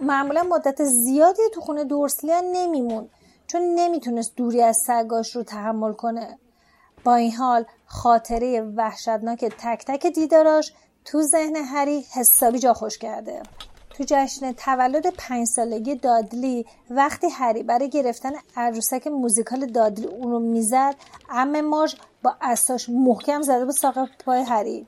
معمولا 0.01 0.43
مدت 0.43 0.83
زیادی 0.83 1.41
تو 1.53 1.61
خونه 1.61 1.83
دورسلیا 1.83 2.41
نمیمون 2.53 3.09
چون 3.47 3.61
نمی‌تونست 3.61 4.35
دوری 4.35 4.61
از 4.61 4.77
سگاش 4.87 5.35
رو 5.35 5.43
تحمل 5.43 5.93
کنه. 5.93 6.37
با 7.07 7.15
این 7.15 7.31
حال 7.31 7.65
خاطره 7.85 8.61
وحشتناک 8.61 9.45
تک 9.45 9.85
تک 9.87 10.07
دیداراش 10.07 10.73
تو 11.05 11.21
ذهن 11.21 11.55
هری 11.55 12.05
حسابی 12.13 12.59
جا 12.59 12.73
خوش 12.73 12.97
کرده. 12.97 13.43
تو 13.89 14.03
جشن 14.07 14.51
تولد 14.51 15.07
پنج 15.07 15.47
سالگی 15.47 15.95
دادلی 15.95 16.65
وقتی 16.89 17.27
هری 17.29 17.63
برای 17.63 17.89
گرفتن 17.89 18.31
عروسک 18.55 19.07
موزیکال 19.07 19.65
دادلی 19.65 20.07
اون 20.07 20.31
رو 20.31 20.39
می‌زد 20.39 20.95
ام 21.29 21.61
مارج 21.61 21.95
با 22.23 22.35
اساش 22.41 22.89
محکم 22.89 23.41
زده 23.41 23.65
به 23.65 23.71
ساق 23.71 24.09
پای 24.25 24.41
هری. 24.41 24.87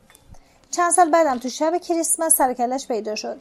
چند 0.72 0.92
سال 0.92 1.10
بعدم 1.10 1.38
تو 1.38 1.50
شب 1.50 1.78
کریسمس 1.78 2.36
سرکلش 2.36 2.88
پیدا 2.88 3.16
شد. 3.16 3.38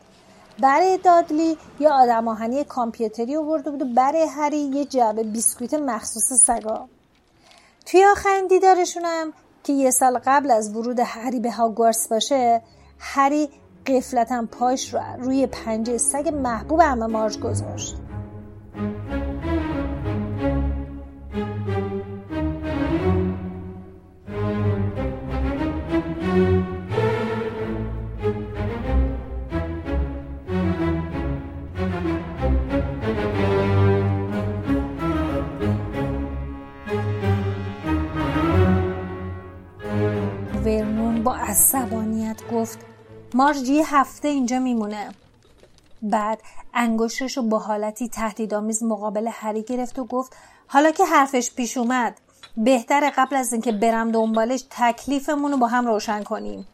برای 0.58 0.98
دادلی 0.98 1.58
یه 1.80 1.88
آدم 1.88 2.28
آهنی 2.28 2.64
کامپیوتری 2.64 3.36
آورده 3.36 3.70
بود 3.70 3.82
و 3.82 3.94
برای 3.94 4.26
هری 4.26 4.58
یه 4.58 4.84
جعبه 4.84 5.22
بیسکویت 5.22 5.74
مخصوص 5.74 6.32
سگا. 6.32 6.88
توی 7.90 8.04
آخرین 8.04 8.46
دیدارشونم 8.46 9.32
که 9.64 9.72
یه 9.72 9.90
سال 9.90 10.20
قبل 10.26 10.50
از 10.50 10.76
ورود 10.76 11.00
هری 11.00 11.40
به 11.40 11.52
هاگوارس 11.52 12.08
باشه 12.08 12.62
هری 12.98 13.48
قفلتا 13.86 14.46
پاش 14.52 14.94
رو 14.94 15.00
روی 15.18 15.46
پنجه 15.46 15.98
سگ 15.98 16.28
محبوب 16.28 16.80
همه 16.80 17.06
مارج 17.06 17.38
گذاشت. 17.38 17.96
مارج 43.34 43.68
یه 43.68 43.96
هفته 43.96 44.28
اینجا 44.28 44.58
میمونه. 44.58 45.08
بعد 46.02 46.42
انگشتش 46.74 47.36
رو 47.36 47.42
با 47.42 47.58
حالتی 47.58 48.08
تهدیدآمیز 48.08 48.82
مقابل 48.82 49.28
هری 49.32 49.62
گرفت 49.62 49.98
و 49.98 50.04
گفت 50.04 50.36
حالا 50.66 50.90
که 50.90 51.04
حرفش 51.04 51.54
پیش 51.54 51.76
اومد 51.76 52.20
بهتر 52.56 53.12
قبل 53.16 53.36
از 53.36 53.52
اینکه 53.52 53.72
برم 53.72 54.12
دنبالش 54.12 54.64
تکلیفمون 54.70 55.52
رو 55.52 55.58
با 55.58 55.66
هم 55.66 55.86
روشن 55.86 56.22
کنیم. 56.22 56.66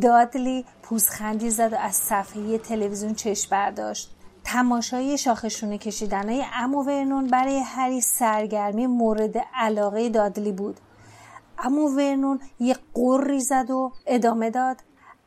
دادلی 0.00 0.64
پوزخندی 0.82 1.50
زد 1.50 1.72
و 1.72 1.76
از 1.76 1.94
صفحه 1.94 2.58
تلویزیون 2.58 3.14
چشم 3.14 3.50
برداشت. 3.50 4.10
تماشای 4.44 5.18
شاخشونه 5.18 5.78
کشیدنهای 5.78 6.44
امو 6.54 6.82
ورنون 6.82 7.26
برای 7.26 7.58
هری 7.58 8.00
سرگرمی 8.00 8.86
مورد 8.86 9.34
علاقه 9.54 10.08
دادلی 10.08 10.52
بود. 10.52 10.80
امو 11.58 11.88
ورنون 11.96 12.40
یه 12.60 12.76
قری 12.94 13.40
زد 13.40 13.70
و 13.70 13.92
ادامه 14.06 14.50
داد. 14.50 14.76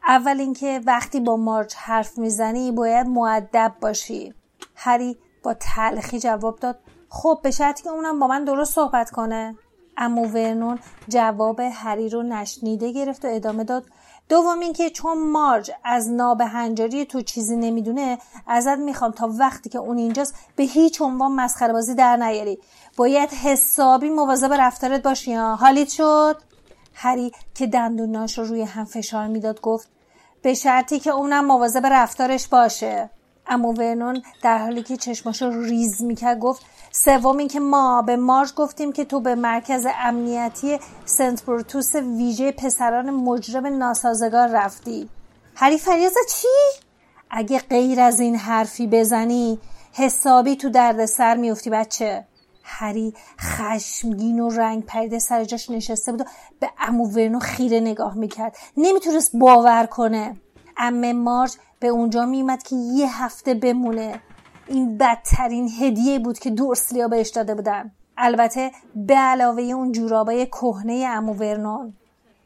اول 0.07 0.39
اینکه 0.39 0.81
وقتی 0.85 1.19
با 1.19 1.37
مارچ 1.37 1.75
حرف 1.75 2.17
می‌زنی 2.17 2.71
باید 2.71 3.07
معدب 3.07 3.73
باشی. 3.81 4.33
هری 4.75 5.17
با 5.43 5.53
تلخی 5.53 6.19
جواب 6.19 6.59
داد. 6.59 6.79
خب 7.09 7.39
به 7.43 7.51
شرطی 7.51 7.83
که 7.83 7.89
اونم 7.89 8.19
با 8.19 8.27
من 8.27 8.45
درست 8.45 8.73
صحبت 8.73 9.09
کنه. 9.09 9.55
اما 9.97 10.21
ورنون 10.21 10.79
جواب 11.07 11.59
هری 11.59 12.09
رو 12.09 12.23
نشنیده 12.23 12.91
گرفت 12.91 13.25
و 13.25 13.27
ادامه 13.31 13.63
داد. 13.63 13.85
دوم 14.29 14.59
اینکه 14.59 14.89
چون 14.89 15.31
مارج 15.31 15.71
از 15.83 16.11
نابهنجاری 16.11 17.05
تو 17.05 17.21
چیزی 17.21 17.55
نمی‌دونه 17.55 18.17
ازت 18.47 18.77
می‌خوام 18.77 19.11
تا 19.11 19.29
وقتی 19.39 19.69
که 19.69 19.77
اون 19.77 19.97
اینجاست 19.97 20.35
به 20.55 20.63
هیچ 20.63 21.01
عنوان 21.01 21.31
مسخره 21.31 21.73
بازی 21.73 21.95
در 21.95 22.17
نیاری. 22.17 22.59
باید 22.97 23.29
حسابی 23.29 24.09
مواظب 24.09 24.53
رفتارت 24.53 25.03
باشی 25.03 25.33
ها؟ 25.33 25.55
حالیت 25.55 25.89
شد؟ 25.89 26.41
هری 26.99 27.31
که 27.53 27.67
دندوناش 27.67 28.37
رو 28.37 28.45
روی 28.45 28.61
هم 28.61 28.85
فشار 28.85 29.27
می‌داد 29.27 29.61
گفت 29.61 29.89
به 30.41 30.53
شرطی 30.53 30.99
که 30.99 31.09
اونم 31.09 31.45
مواظب 31.45 31.85
رفتارش 31.85 32.47
باشه. 32.47 33.09
اما 33.47 33.71
ورنون 33.71 34.21
در 34.43 34.57
حالی 34.57 34.83
که 34.83 34.97
چشماش 34.97 35.41
رو 35.41 35.61
ریز 35.61 36.03
می‌کرد 36.03 36.39
گفت 36.39 36.65
سوم 36.91 37.37
اینکه 37.37 37.59
ما 37.59 38.01
به 38.01 38.15
مارج 38.15 38.53
گفتیم 38.53 38.91
که 38.91 39.05
تو 39.05 39.19
به 39.19 39.35
مرکز 39.35 39.87
امنیتی 39.95 40.79
سنت 41.05 41.45
بروتوس 41.45 41.95
ویژه 41.95 42.51
پسران 42.51 43.09
مجرم 43.09 43.65
ناسازگار 43.65 44.47
رفتی. 44.47 45.09
هری 45.55 45.77
فریازه 45.77 46.19
چی؟ 46.29 46.47
اگه 47.29 47.59
غیر 47.59 47.99
از 47.99 48.19
این 48.19 48.35
حرفی 48.35 48.87
بزنی 48.87 49.59
حسابی 49.93 50.55
تو 50.55 50.69
درد 50.69 51.05
سر 51.05 51.35
میفتی 51.35 51.69
بچه. 51.69 52.25
هری 52.69 53.13
خشمگین 53.39 54.39
و 54.39 54.49
رنگ 54.49 54.85
پریده 54.85 55.19
سر 55.19 55.43
جاش 55.43 55.69
نشسته 55.69 56.11
بود 56.11 56.21
و 56.21 56.25
به 56.59 56.69
امو 56.79 57.09
ورنو 57.09 57.39
خیره 57.39 57.79
نگاه 57.79 58.17
می‌کرد. 58.17 58.57
نمی‌تونست 58.77 59.35
باور 59.35 59.85
کنه. 59.85 60.37
امه 60.77 61.13
مارج 61.13 61.55
به 61.79 61.87
اونجا 61.87 62.25
میومد 62.25 62.63
که 62.63 62.75
یه 62.75 63.23
هفته 63.23 63.53
بمونه. 63.53 64.21
این 64.67 64.97
بدترین 64.97 65.69
هدیه 65.79 66.19
بود 66.19 66.39
که 66.39 66.49
دورسلیا 66.49 67.07
بهش 67.07 67.29
داده 67.29 67.55
بودن. 67.55 67.91
البته 68.17 68.71
به 68.95 69.15
علاوه 69.15 69.61
اون 69.61 69.91
جورابای 69.91 70.45
کهنه 70.45 71.05
امو 71.09 71.33
ورنون. 71.33 71.93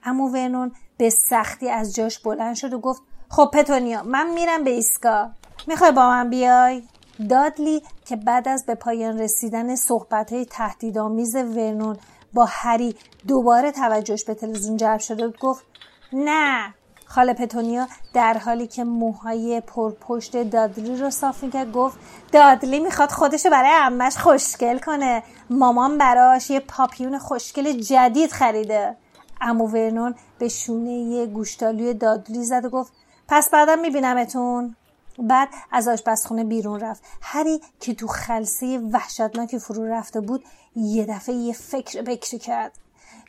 امو 0.03 0.29
ورنون 0.29 0.71
به 0.97 1.09
سختی 1.09 1.69
از 1.69 1.95
جاش 1.95 2.19
بلند 2.19 2.55
شد 2.55 2.73
و 2.73 2.79
گفت 2.79 3.01
خب 3.29 3.49
پتونیا 3.53 4.03
من 4.03 4.33
میرم 4.33 4.63
به 4.63 4.69
ایسکا 4.69 5.31
می‌خوای 5.67 5.91
با 5.91 6.09
من 6.09 6.29
بیای؟ 6.29 6.83
دادلی 7.29 7.83
که 8.11 8.17
بعد 8.17 8.47
از 8.47 8.65
به 8.65 8.75
پایان 8.75 9.19
رسیدن 9.19 9.75
صحبت 9.75 10.33
های 10.33 10.45
تهدیدآمیز 10.45 11.35
ورنون 11.35 11.97
با 12.33 12.45
هری 12.49 12.95
دوباره 13.27 13.71
توجهش 13.71 14.23
به 14.23 14.33
تلویزیون 14.33 14.77
جلب 14.77 14.99
شده 14.99 15.27
بود 15.27 15.39
گفت 15.39 15.63
نه 16.13 16.73
خاله 17.05 17.33
پتونیا 17.33 17.87
در 18.13 18.37
حالی 18.37 18.67
که 18.67 18.83
موهای 18.83 19.61
پرپشت 19.61 20.43
دادلی 20.43 20.95
رو 20.95 21.09
صاف 21.09 21.43
می‌کرد 21.43 21.71
گفت 21.71 21.97
دادلی 22.31 22.79
می‌خواد 22.79 23.09
خودشو 23.09 23.49
برای 23.49 23.71
امش 23.73 24.17
خوشگل 24.17 24.77
کنه 24.77 25.23
مامان 25.49 25.97
براش 25.97 26.49
یه 26.49 26.59
پاپیون 26.59 27.17
خوشگل 27.17 27.71
جدید 27.71 28.31
خریده. 28.31 28.95
امو 29.41 29.67
ورنون 29.67 30.15
به 30.39 30.47
شونه 30.47 30.91
یه 30.91 31.25
گوشتالوی 31.25 31.93
دادلی 31.93 32.43
زد 32.43 32.65
و 32.65 32.69
گفت 32.69 32.93
پس 33.27 33.49
بعدم 33.49 33.79
میبینمتون. 33.79 34.75
بعد 35.21 35.49
از 35.71 35.87
آشپزخونه 35.87 36.43
بیرون 36.43 36.79
رفت. 36.79 37.03
هری 37.21 37.61
که 37.79 37.93
تو 37.93 38.07
خلصه 38.07 38.79
وحشتناکی 38.79 39.59
فرو 39.59 39.85
رفته 39.85 40.21
بود 40.21 40.43
یه 40.75 41.05
دفعه 41.05 41.35
یه 41.35 41.53
فکر 41.53 42.01
بکری 42.01 42.39
کرد. 42.39 42.77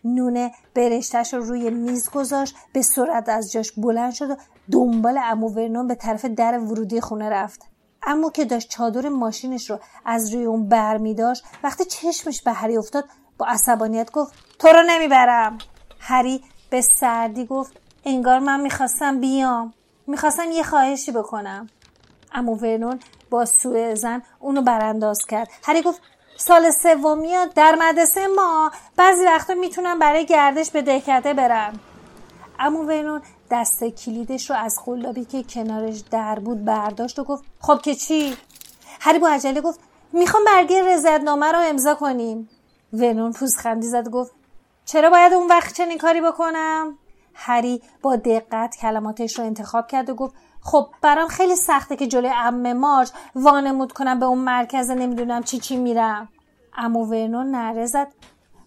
نونه 0.05 0.53
برشتش 0.75 1.35
رو 1.35 1.45
روی 1.45 1.71
میز 1.71 2.11
گذاشت 2.11 2.57
به 2.73 2.83
سرعت 2.83 3.29
از 3.29 3.53
جاش 3.53 3.73
بلند 3.73 4.13
شد 4.13 4.31
و 4.31 4.37
دنبال 4.73 5.19
امو 5.25 5.49
ورنون 5.49 5.87
به 5.87 5.95
طرف 5.95 6.25
در 6.25 6.59
ورودی 6.59 7.01
خونه 7.01 7.29
رفت. 7.29 7.63
امو 8.07 8.31
که 8.31 8.45
داشت 8.45 8.69
چادر 8.69 9.09
ماشینش 9.09 9.71
رو 9.71 9.79
از 10.05 10.35
روی 10.35 10.45
اون 10.45 10.69
بر 10.69 10.97
می 10.97 11.15
داشت 11.15 11.45
وقتی 11.63 11.85
چشمش 11.85 12.43
به 12.43 12.53
هری 12.53 12.77
افتاد 12.77 13.05
با 13.39 13.47
عصبانیت 13.47 14.11
گفت 14.11 14.35
تو 14.59 14.69
رو 14.69 14.83
نمی‌برم. 14.87 15.59
هری 15.99 16.45
به 16.71 16.81
سردی 16.81 17.47
گفت 17.47 17.73
انگار 18.05 18.39
من 18.39 18.61
می‌خواستم 18.61 19.21
بیام. 19.21 19.75
می‌خواستم 20.07 20.51
یه 20.51 20.63
خواهشی 20.63 21.13
بکنم. 21.13 21.67
امو 22.35 22.55
ورنون 22.55 23.01
با 23.31 23.45
سوء 23.45 23.95
زن 23.95 24.23
اونو 24.39 24.63
برانداز 24.63 25.19
کرد. 25.29 25.49
هری 25.65 25.83
گفت 25.83 26.01
سال 26.37 26.71
سومی 26.71 27.33
در 27.55 27.75
مدرسه 27.75 28.27
ما. 28.27 28.71
بعضی 28.97 29.25
وقتا 29.25 29.55
می‌تونم 29.55 29.99
برای 29.99 30.27
گردش 30.27 30.71
به 30.71 30.83
دهکده 30.83 31.35
برم. 31.35 31.81
امو 32.59 32.83
ورنون 32.83 33.23
دست 33.51 33.85
کلیدش 33.85 34.51
رو 34.51 34.57
از 34.57 34.79
قلابی 34.85 35.25
که 35.25 35.43
کنارش 35.43 35.99
در 36.11 36.39
بود 36.39 36.65
برداشت 36.65 37.19
و 37.19 37.25
گفت 37.25 37.45
خب 37.61 37.81
که 37.83 37.95
چی؟ 37.95 38.37
هری 39.01 39.19
با 39.19 39.29
عجله 39.29 39.61
گفت 39.61 39.81
می‌خوام 40.13 40.45
برگه 40.45 40.95
رضایتنامه 40.95 41.53
رو 41.53 41.59
امضا 41.59 41.95
کنیم. 41.95 42.49
ورنون 42.93 43.33
پوزخندی 43.33 43.87
زد 43.87 44.07
و 44.07 44.11
گفت 44.11 44.33
چرا 44.85 45.11
باید 45.11 45.33
اون 45.33 45.49
وقت 45.49 45.75
چنین 45.75 45.99
کاری 45.99 46.21
بکنم؟ 46.21 46.99
هری 47.35 47.83
با 48.03 48.17
دقت 48.17 48.77
کلماتش 48.77 49.39
رو 49.39 49.45
انتخاب 49.45 49.87
کرد 49.87 50.11
و 50.11 50.15
گفت 50.15 50.35
خب 50.61 50.89
برام 51.03 51.29
خیلی 51.29 51.57
سخته 51.57 51.97
که 51.97 52.07
جلوی 52.07 52.33
ام 52.35 52.73
مارج 52.73 53.11
وانمود 53.35 53.93
کنم 53.93 54.19
به 54.19 54.27
اون 54.27 54.39
مرکز 54.39 54.91
نمی‌دونم 54.91 55.43
چی 55.43 55.59
چی 55.59 55.77
میرم. 55.77 56.29
امو 56.77 57.05
ورنون 57.05 57.51
نره 57.51 57.87
زد. 57.87 58.09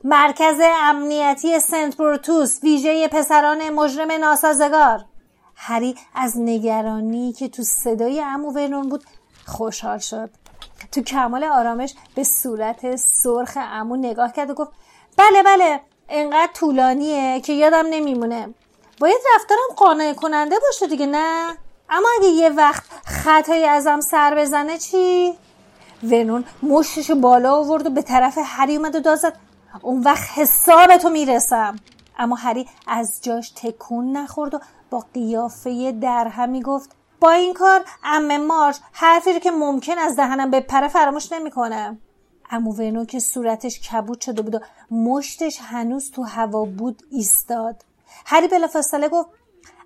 مرکز 0.04 0.62
امنیتی 0.84 1.60
سنت 1.60 1.98
بروتوس 1.98 2.64
ویژه 2.64 3.08
پسران 3.08 3.70
مجرم 3.70 4.12
ناسازگار. 4.12 5.06
هری 5.56 5.96
از 6.16 6.40
نگرانی 6.40 7.34
که 7.34 7.50
تو 7.50 7.64
صدای 7.64 8.22
امو 8.22 8.52
ورنون 8.52 8.90
بود 8.90 9.04
خوشحال 9.46 9.98
شد. 9.98 10.30
تو 10.92 11.02
کمال 11.02 11.44
آرامش 11.44 11.96
به 12.16 12.24
صورت 12.24 12.96
سرخ 12.96 13.58
امو 13.58 13.96
نگاه 13.96 14.32
کرد 14.32 14.50
و 14.50 14.54
گفت 14.54 14.72
بله 15.18 15.44
بله. 15.44 15.82
انقدر 16.10 16.54
طولانیه 16.54 17.42
که 17.42 17.54
یادم 17.54 17.86
نمیمونه. 17.90 18.54
باید 19.00 19.22
رفتارم 19.36 19.76
قانع 19.76 20.14
کننده 20.14 20.56
باشه 20.60 20.88
دیگه 20.88 21.06
نه؟ 21.06 21.58
اما 21.90 22.08
اگه 22.20 22.28
یه 22.28 22.50
وقت 22.50 22.84
خطایی 23.06 23.66
ازم 23.66 24.00
سر 24.00 24.36
بزنه 24.36 24.78
چی؟ 24.78 25.38
ونون 26.04 26.44
مشتش 26.64 27.12
بالا 27.12 27.56
آورد 27.56 27.88
و 27.88 27.90
به 27.90 28.02
طرف 28.02 28.38
هری 28.46 28.76
اومد 28.76 28.96
و 28.96 29.00
دازد 29.00 29.34
اون 29.82 30.02
وقت 30.02 30.30
حسابتو 30.36 31.10
می‌رسم. 31.10 31.76
اما 32.20 32.36
هری 32.36 32.70
از 32.88 33.20
جاش 33.22 33.50
تکون 33.50 34.18
نخورد 34.18 34.54
و 34.54 34.60
با 34.90 35.04
قیافه 35.14 35.92
درهمی 35.92 36.62
گفت 36.62 36.90
با 37.20 37.32
این 37.32 37.54
کار 37.54 37.86
ام 38.04 38.38
مارش 38.38 38.76
حرفی 38.92 39.34
رو 39.34 39.40
که 39.40 39.52
ممکن 39.52 39.98
از 39.98 40.16
دهنم 40.16 40.52
بپره 40.52 40.88
فراموش 40.88 41.32
نمی‌کنه. 41.32 41.98
امو 42.52 42.74
ونو 42.74 43.06
که 43.06 43.20
صورتش 43.20 43.80
کبود 43.80 44.22
شده 44.22 44.42
بود 44.42 44.56
و 44.56 44.60
مشتش 44.92 45.60
هنوز 45.62 46.12
تو 46.12 46.24
هوا 46.24 46.66
بود 46.66 47.04
ایستاد. 47.12 47.76
هری 48.26 48.48
بلافاصله 48.48 49.10
گفت 49.10 49.30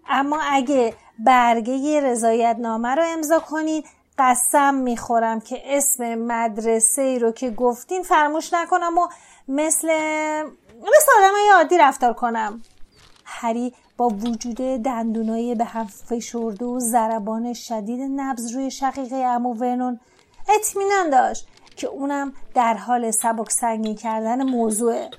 اما 0.10 0.40
اگه 0.52 0.94
برگه 1.20 2.02
رضایت 2.02 2.56
نامه 2.60 2.96
رو 2.96 3.04
امضا 3.06 3.40
کنید 3.40 3.86
قسم 4.18 4.76
می‌خورم 4.76 5.40
که 5.40 5.78
اسم 5.78 6.16
مدرسه 6.16 7.02
ای 7.02 7.20
رو 7.20 7.32
که 7.32 7.50
گفتین 7.50 8.04
فرموش 8.04 8.54
نکنم 8.54 8.98
و 8.98 9.08
مثل 9.48 9.88
مثل 10.82 11.12
آدم 11.18 11.56
عادی 11.56 11.78
رفتار 11.78 12.14
کنم. 12.14 12.62
هری 13.26 13.74
با 13.98 14.08
وجود 14.08 14.58
دندونای 14.84 15.56
به 15.56 15.66
هم 15.66 15.88
فشرده 15.88 16.66
و 16.66 16.80
ضربان 16.80 17.54
شدید 17.54 18.00
نبز 18.16 18.52
روی 18.52 18.72
شقیقه 18.72 19.16
امو 19.16 19.54
ورنون 19.54 20.00
اطمینان 20.50 21.10
داشت. 21.10 21.48
که 21.80 21.88
اونم 21.88 22.34
در 22.54 22.74
حال 22.74 23.12
سبک 23.12 23.52
سنگین 23.52 23.96
کردن 23.96 24.44
موضوعه. 24.44 25.10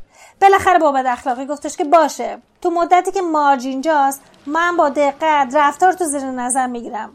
بالاخره 0.42 0.78
بابا 0.78 0.98
اخلاقی 0.98 1.46
گفتش 1.46 1.76
که 1.76 1.84
باشه. 1.84 2.38
تو 2.62 2.70
مدتی 2.70 3.10
که 3.10 3.20
مارج 3.20 3.66
اینجاست 3.66 4.22
من 4.46 4.76
با 4.76 4.88
دقت 4.88 5.54
رفتار 5.54 5.92
تو 5.92 6.04
زیر 6.04 6.24
نظر 6.24 6.66
می‌گیرم. 6.66 7.10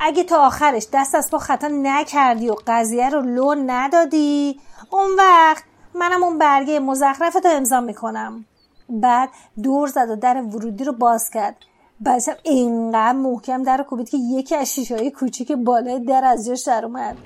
اگه 0.00 0.24
تا 0.24 0.46
آخرش 0.46 0.86
دست 0.92 1.14
از 1.14 1.30
پا 1.30 1.38
خطا 1.38 1.68
نکردی 1.68 2.50
و 2.50 2.54
قضیه 2.66 3.08
رو 3.08 3.20
لو 3.22 3.54
ندادی 3.66 4.60
اون 4.90 5.10
وقت 5.18 5.64
منم 5.94 6.22
اون 6.22 6.38
برگه 6.38 6.80
مزخرفتو 6.80 7.48
امضا 7.48 7.80
می‌کنم. 7.80 8.44
بعد 8.88 9.28
دور 9.62 9.88
زد 9.88 10.10
و 10.10 10.16
در 10.16 10.42
ورودی 10.42 10.84
رو 10.84 10.92
باز 10.92 11.30
کرد. 11.30 11.56
بعدش 12.00 12.28
اینقدر 12.42 13.12
محکم 13.12 13.62
در 13.62 13.82
کوبید 13.82 14.08
که 14.08 14.16
یکی 14.16 14.54
از 14.54 14.74
شیشه 14.74 15.10
کوچیک 15.10 15.52
بالای 15.52 16.00
در 16.00 16.24
از 16.24 16.46
جاش 16.46 16.62
در 16.62 16.84
اومد. 16.84 17.16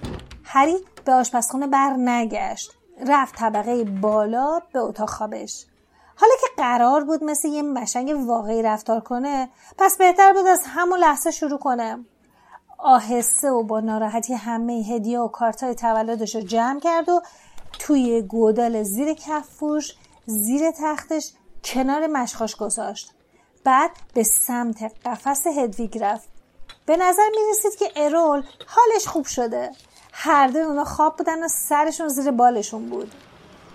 هری 0.53 0.77
به 1.05 1.13
آشپزخونه 1.13 1.67
بر 1.67 1.91
نگشت 1.91 2.73
رفت 3.07 3.35
طبقه 3.37 3.85
بالا 3.85 4.61
به 4.73 4.79
اتاق 4.79 5.11
خوابش. 5.11 5.67
حالا 6.17 6.33
که 6.41 6.47
قرار 6.57 7.05
بود 7.05 7.25
مثل 7.25 7.49
یه 7.49 7.63
مشنگ 7.63 8.29
واقعی 8.29 8.63
رفتار 8.63 9.01
کنه 9.01 9.49
پس 9.79 9.97
بهتر 9.97 10.33
بود 10.33 10.47
از 10.47 10.63
همون 10.67 10.99
لحظه 10.99 11.31
شروع 11.31 11.59
کنه. 11.59 12.05
آهسته 12.79 13.51
و 13.51 13.63
با 13.63 13.81
ناراحتی 13.81 14.35
همه 14.35 14.73
هدیه 14.73 15.19
و 15.19 15.29
کارتای 15.29 15.75
تولدش 15.75 16.35
رو 16.35 16.41
جمع 16.41 16.81
کرد 16.81 17.09
و 17.09 17.23
توی 17.79 18.23
گودال 18.23 18.83
زیر 18.83 19.15
کفوش 19.15 19.95
زیر 20.27 20.71
تختش 20.71 21.33
کنار 21.65 22.07
مشخاش 22.07 22.57
گذاشت. 22.57 23.15
بعد 23.65 23.91
به 24.15 24.23
سمت 24.23 24.93
قفس 25.05 25.47
هدویگ 25.47 25.99
رفت. 25.99 26.29
به 26.87 26.97
نظر 26.97 27.29
می 27.31 27.51
رسید 27.51 27.79
که 27.79 27.93
ارول 27.97 28.43
حالش 28.67 29.07
خوب 29.07 29.25
شده. 29.25 29.71
هر 30.23 30.47
دو 30.47 30.59
اونا 30.59 30.85
خواب 30.85 31.17
بودن 31.17 31.45
و 31.45 31.49
سرشون 31.49 32.09
زیر 32.09 32.31
بالشون 32.31 32.89
بود. 32.89 33.15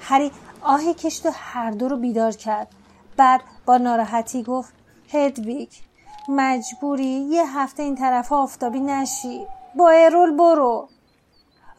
هری 0.01 0.31
آهی 0.61 0.93
کشت 0.93 1.25
و 1.25 1.29
هر 1.33 1.71
دو 1.71 1.87
رو 1.87 1.97
بیدار 1.97 2.31
کرد. 2.31 2.67
بعد 3.17 3.41
با 3.65 3.77
ناراحتی 3.77 4.43
گفت 4.43 4.73
هدویگ 5.13 5.69
مجبوری 6.29 7.05
یه 7.05 7.57
هفته 7.57 7.83
این 7.83 7.95
طرف 7.95 8.31
آفتابی 8.31 8.79
نشی. 8.79 9.47
با 9.75 9.89
ارول 9.89 10.37
برو. 10.37 10.89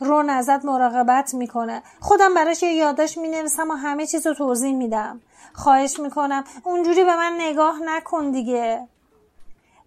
رون 0.01 0.31
ازت 0.31 0.65
مراقبت 0.65 1.35
می‌کنه. 1.35 1.83
خودم 2.01 2.35
براش 2.35 2.63
یه 2.63 2.73
یادداشت 2.73 3.19
می‌نویسم 3.19 3.71
و 3.71 3.75
همه 3.75 4.07
چیز 4.07 4.27
رو 4.27 4.35
توضیح 4.35 4.75
میدم. 4.75 5.21
خواهش 5.55 6.01
می‌کنم 6.01 6.45
اونجوری 6.65 7.05
به 7.05 7.17
من 7.17 7.33
نگاه 7.41 7.79
نکن 7.85 8.31
دیگه. 8.31 8.89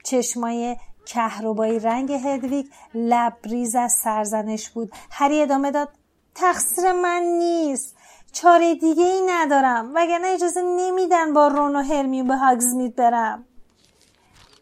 چشمای 0.03 0.77
کهربایی 1.09 1.79
رنگ 1.79 2.11
هدویگ 2.11 2.65
لبریز 2.93 3.75
از 3.75 3.91
سرزنش 3.91 4.69
بود. 4.69 4.91
هری 5.11 5.41
ادامه 5.41 5.71
داد 5.71 5.89
تقصیر 6.35 6.91
من 6.91 7.21
نیست. 7.23 7.95
چاره 8.31 8.75
دیگه 8.75 9.03
ای 9.03 9.21
ندارم 9.27 9.91
وگرنه 9.95 10.27
اجازه 10.27 10.61
نمیدن 10.61 11.33
با 11.33 11.47
رون 11.47 11.75
و 11.75 11.81
هرمیون 11.81 12.27
به 12.27 12.35
هاگزمید 12.35 12.95
برم. 12.95 13.45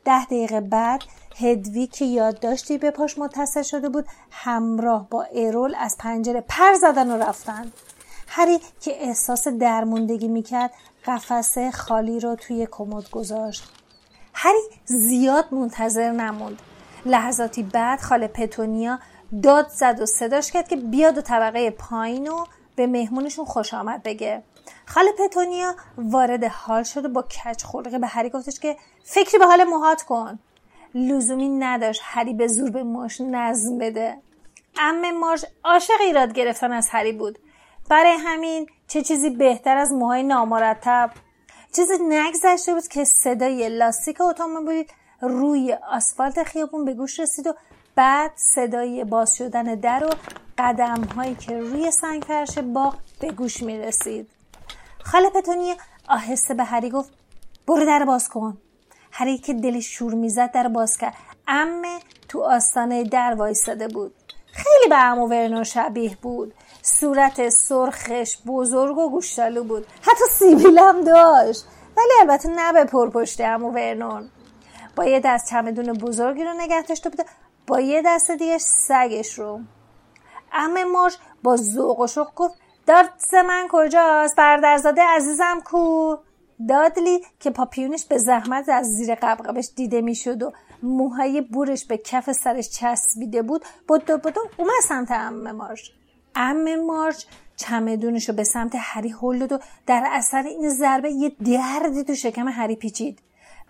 ده 0.06 0.26
دقیقه 0.26 0.62
بعد 0.62 1.04
هدوی 1.40 1.88
که 1.88 2.06
یادداشتی 2.06 2.78
به 2.78 2.92
پاش 2.92 3.18
متصل 3.18 3.62
شده 3.62 3.90
بود 3.90 4.06
همراه 4.32 5.10
با 5.10 5.24
ارول 5.24 5.76
از 5.80 5.98
پنجره 6.00 6.42
پر 6.42 6.74
زدن 6.74 7.12
و 7.12 7.18
رفتن. 7.18 7.72
هری 8.28 8.60
که 8.82 9.04
احساس 9.04 9.48
درموندگی 9.48 10.28
می‌کرد 10.28 10.74
قفسه 11.06 11.72
خالی 11.72 12.20
رو 12.20 12.36
توی 12.36 12.68
کمد 12.72 13.10
گذاشت. 13.10 13.77
هری 14.39 14.62
زیاد 14.86 15.54
منتظر 15.54 16.12
نموند. 16.12 16.62
لحظاتی 17.06 17.63
بعد 17.63 18.02
خاله 18.02 18.28
پتونیا 18.28 19.00
داد 19.43 19.67
زد 19.67 20.02
و 20.02 20.06
صداش 20.06 20.52
کرد 20.52 20.67
که 20.67 20.76
بیاد 20.76 21.17
و 21.17 21.21
طبقه 21.21 21.69
پایین 21.71 22.28
و 22.28 22.45
به 22.76 22.88
مهمونشون 22.88 23.45
خوش 23.45 23.73
آمد 23.73 24.04
بگه. 24.04 24.43
خاله 24.86 25.12
پتونیا 25.19 25.76
وارد 25.97 26.43
حال 26.43 26.84
شد 26.84 27.06
و 27.06 27.10
با 27.10 27.21
کچ 27.21 27.63
خلقه 27.63 28.00
به 28.00 28.08
هری 28.08 28.30
گفتش 28.30 28.60
که 28.60 28.78
فکری 29.04 29.38
به 29.38 29.45
حال 29.45 29.63
موهات 29.63 30.02
کن. 30.02 30.39
لزومی 30.95 31.50
نداشت 31.50 32.02
هری 32.04 32.34
به 32.34 32.47
زور 32.47 32.69
به 32.69 32.84
ماش 32.84 33.21
نظم 33.21 33.78
بده. 33.78 34.17
ام 34.80 35.17
مارش 35.17 35.45
عاشق 35.63 36.02
ایراد 36.02 36.34
گرفتن 36.34 36.71
از 36.71 36.88
هری 36.91 37.12
بود. 37.12 37.39
برای 37.89 38.17
همین 38.19 38.67
چه 38.88 39.02
چیزی 39.02 39.30
بهتر 39.30 39.78
از 39.78 39.91
موهای 39.91 40.23
نامرتب؟ 40.23 41.12
چیزی 41.78 41.94
نگذشته 42.10 42.74
بود 42.74 42.88
که 42.88 43.04
صدای 43.04 43.70
لاستیک 43.70 44.22
اتومبیل 44.22 44.86
روی 45.22 45.74
آسفالت 45.74 46.44
خیابون 46.44 46.86
به 46.86 46.94
گوش 46.94 47.20
رسید 47.20 47.48
و 47.48 47.54
بعد 47.96 48.32
صدای 48.36 49.04
باز 49.04 49.36
شدن 49.36 49.63
در 49.63 50.04
و 50.04 50.10
قدم 50.58 51.04
هایی 51.04 51.36
که 51.36 51.60
روی 51.60 51.92
سنگ 51.92 52.24
فرش 52.24 52.58
باغ 52.58 52.96
به 53.20 53.32
گوش 53.32 53.63
می 53.63 53.80
رسید 53.80 54.30
خاله 55.04 55.30
پتونی 55.30 55.76
آهسته 56.08 56.54
به 56.54 56.63
هری 56.63 56.90
گفت 56.90 57.10
برو 57.68 57.86
در 57.86 58.06
باز 58.06 58.30
کن. 58.30 58.58
هری 59.12 59.38
که 59.38 59.54
دلش 59.54 59.86
شور 59.86 60.13
می‌زد 60.13 60.52
در 60.52 60.68
باز 60.68 60.98
کرد. 60.98 61.13
امه 61.48 62.00
تو 62.30 62.44
آستانه 62.44 63.04
در 63.04 63.34
وایستاده 63.34 63.88
بود. 63.88 64.16
خیلی 64.52 64.90
به 64.90 65.04
امو 65.04 65.28
ورنو 65.28 65.63
شبیه 65.63 66.18
بود. 66.22 66.54
صورت 67.00 67.50
سرخش 67.50 68.38
بزرگ 68.46 68.98
و 68.98 69.10
گوشتالو 69.10 69.64
بود. 69.64 69.88
حتی 70.02 70.24
سیبیل 70.32 70.80
هم 70.80 71.02
داشت. 71.02 71.66
ولی 71.98 72.12
البته 72.22 72.50
نه 72.50 72.74
به 72.74 72.86
پرپشت 72.86 73.42
امو 73.42 73.72
ورنون. 73.72 74.30
با 74.96 75.06
یه 75.06 75.20
دست 75.20 75.50
چمدون 75.50 75.94
بزرگی 75.94 76.44
رو 76.44 76.54
نگه 76.54 76.82
داشته 76.82 77.10
بود 77.10 77.26
با 77.68 77.80
یه 77.80 78.02
دست 78.06 78.32
دیگه 78.32 78.58
سگش 78.58 79.40
رو. 79.40 79.60
امه 80.52 80.84
ماش 80.84 81.18
با 81.44 81.58
ذوق 81.58 82.00
و 82.00 82.08
شوق 82.08 82.36
گفت 82.36 82.54
دارت 82.88 83.34
من 83.34 83.68
کجاست؟ 83.72 84.36
بردرزاده 84.36 85.02
عزیزم 85.02 85.60
کو؟ 85.66 86.16
دادلی 86.70 87.20
که 87.40 87.50
پاپیونش 87.50 88.06
به 88.06 88.18
زحمت 88.18 88.70
از 88.70 88.88
زیر 88.88 89.16
قبقبش 89.16 89.70
دیده 89.76 90.02
می‌شد 90.02 90.44
و 90.44 90.52
موهای 90.84 91.42
بورش 91.42 91.86
به 91.86 91.98
کف 91.98 92.32
سرش 92.32 92.70
چسبیده 92.70 93.42
بود 93.42 93.66
بدو 93.90 94.18
بدو 94.18 94.42
اومد 94.58 94.72
سمت 94.84 95.12
ام 95.12 95.52
مارش 95.52 95.94
ام 96.39 96.86
مارش 96.86 97.26
چمدونش 97.56 98.30
رو 98.30 98.36
به 98.36 98.43
سمت 98.43 98.71
هری 98.80 99.15
هل 99.21 99.38
داد 99.38 99.52
و 99.52 99.60
در 99.88 100.08
اثر 100.12 100.43
این 100.43 100.69
ضربه 100.69 101.12
یه 101.12 101.30
دردی 101.30 102.04
تو 102.04 102.15
شکم 102.15 102.47
هری 102.47 102.76
پیچید. 102.76 103.19